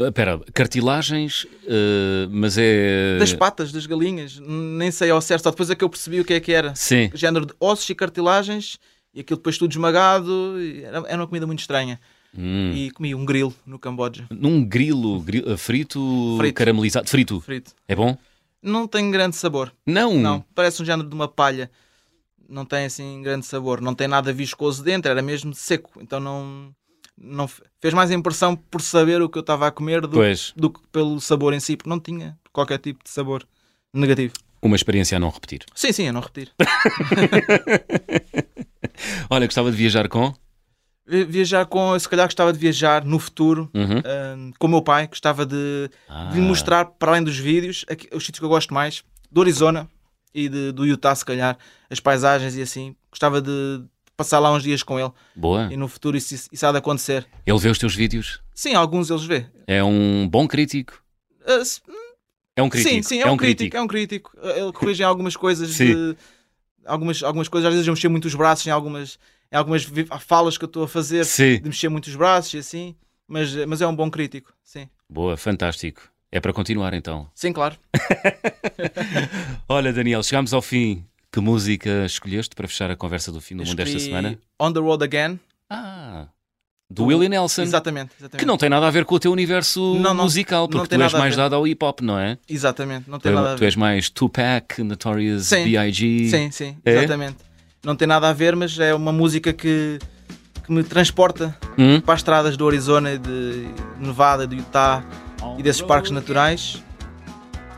[0.00, 3.18] Ah, Espera, cartilagens, ah, mas é...
[3.18, 6.24] Das patas das galinhas, nem sei ao certo, só depois é que eu percebi o
[6.24, 6.74] que é que era.
[6.74, 7.10] Sim.
[7.14, 8.78] Género de ossos e cartilagens
[9.14, 12.00] e aquilo depois tudo esmagado, e era uma comida muito estranha.
[12.36, 12.72] Hum.
[12.74, 16.54] E comi um grilo no Camboja, Num grilo, gri- ah, frito, Frito.
[16.54, 17.40] caramelizado, frito.
[17.40, 17.72] frito.
[17.86, 18.16] É bom?
[18.62, 19.72] Não tem grande sabor.
[19.86, 20.14] Não.
[20.14, 21.70] Não, parece um género de uma palha.
[22.48, 23.80] Não tem assim grande sabor.
[23.80, 26.00] Não tem nada viscoso dentro, era mesmo seco.
[26.00, 26.72] Então não,
[27.18, 30.18] não fe- fez mais impressão por saber o que eu estava a comer do,
[30.56, 33.46] do que pelo sabor em si, porque não tinha qualquer tipo de sabor
[33.92, 34.32] negativo.
[34.62, 35.64] uma experiência a não repetir.
[35.74, 36.52] Sim, sim, eu não repetir.
[39.28, 40.32] Olha, gostava de viajar com?
[41.06, 43.98] Vi- Viajar com, se calhar gostava de viajar no futuro Uhum.
[44.36, 48.08] hum, com o meu pai, gostava de, Ah, de mostrar, para além dos vídeos, aqui-
[48.14, 49.88] os sítios que eu gosto mais, do Arizona
[50.34, 51.58] e de- do Utah, se calhar,
[51.90, 52.94] as paisagens e assim.
[53.10, 53.82] Gostava de
[54.16, 55.10] passar lá uns dias com ele.
[55.34, 55.68] Boa.
[55.72, 57.26] E no futuro isso, isso há de acontecer.
[57.44, 58.40] Ele vê os teus vídeos?
[58.54, 59.46] Sim, alguns eles vê.
[59.66, 61.02] É um bom crítico?
[61.46, 61.80] Ah, se-
[62.54, 62.94] É um crítico?
[62.94, 63.76] sim, sim, é, um crítico.
[63.76, 64.30] É um crítico.
[64.40, 65.74] Ele corrige algumas coisas.
[65.74, 66.16] De,
[66.86, 69.18] algumas, algumas coisas, às vezes eu mexer muito os braços em algumas,
[69.52, 69.86] em algumas
[70.20, 71.58] falas que eu estou a fazer, Sim.
[71.60, 72.94] de mexer muito os braços e assim.
[73.28, 74.52] Mas, mas é um bom crítico.
[74.64, 76.02] Sim, Boa, fantástico.
[76.30, 77.28] É para continuar então.
[77.34, 77.76] sim claro.
[79.68, 81.04] Olha, Daniel, chegámos ao fim.
[81.30, 84.38] Que música escolheste para fechar a conversa do fim do mundo desta semana?
[84.60, 85.40] On the Road Again.
[85.70, 86.26] Ah,
[86.90, 87.62] do Willie Nelson.
[87.62, 88.38] Exatamente, exatamente.
[88.40, 90.24] Que não tem nada a ver com o teu universo Não, não.
[90.24, 92.36] musical, porque tem tu és mais dado ao hip hop, não é?
[92.46, 93.64] Exatamente, não Tu, tem nada a tu ver.
[93.64, 95.48] és mais Tupac, Notorious.
[95.48, 96.28] B.I.G.
[96.28, 97.06] Sim, sim, É?
[97.84, 99.98] Não tem nada a ver, mas é uma música que,
[100.64, 102.00] que me transporta Hum?
[102.00, 103.66] para as estradas do Arizona, de
[103.98, 105.02] Nevada, de Utah
[105.58, 106.82] e desses parques naturais.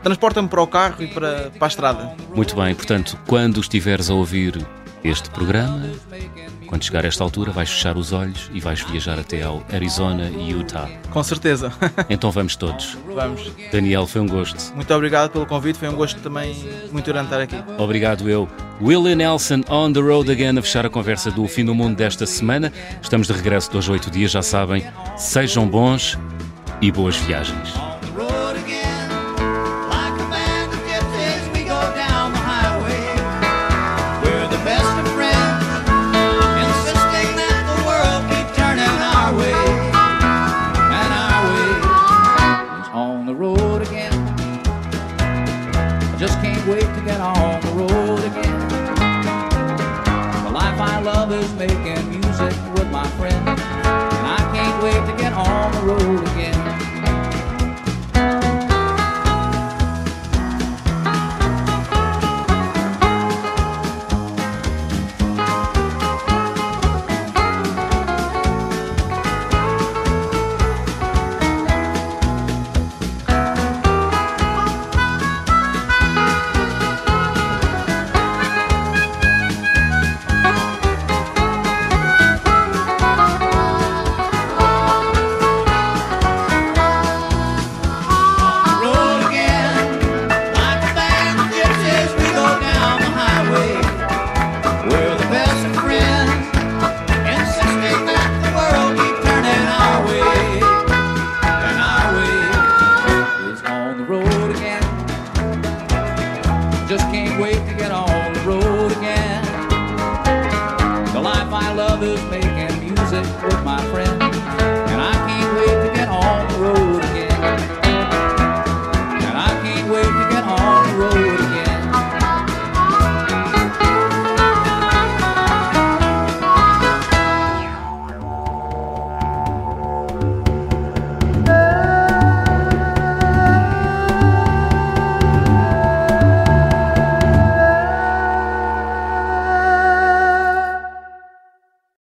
[0.03, 2.15] Transporta-me para o carro e para, para a estrada.
[2.35, 4.63] Muito bem, portanto, quando estiveres a ouvir
[5.03, 5.89] este programa,
[6.65, 10.29] quando chegar a esta altura, vais fechar os olhos e vais viajar até ao Arizona
[10.29, 10.89] e Utah.
[11.11, 11.71] Com certeza.
[12.09, 12.97] Então vamos todos.
[13.13, 13.51] Vamos.
[13.71, 14.73] Daniel, foi um gosto.
[14.75, 16.55] Muito obrigado pelo convite, foi um gosto também
[16.91, 17.55] muito grande estar aqui.
[17.77, 18.47] Obrigado eu.
[18.81, 22.25] Willie Nelson on the road again a fechar a conversa do fim do mundo desta
[22.25, 22.71] semana.
[23.01, 24.85] Estamos de regresso hoje oito dias, já sabem.
[25.17, 26.17] Sejam bons
[26.81, 27.94] e boas viagens.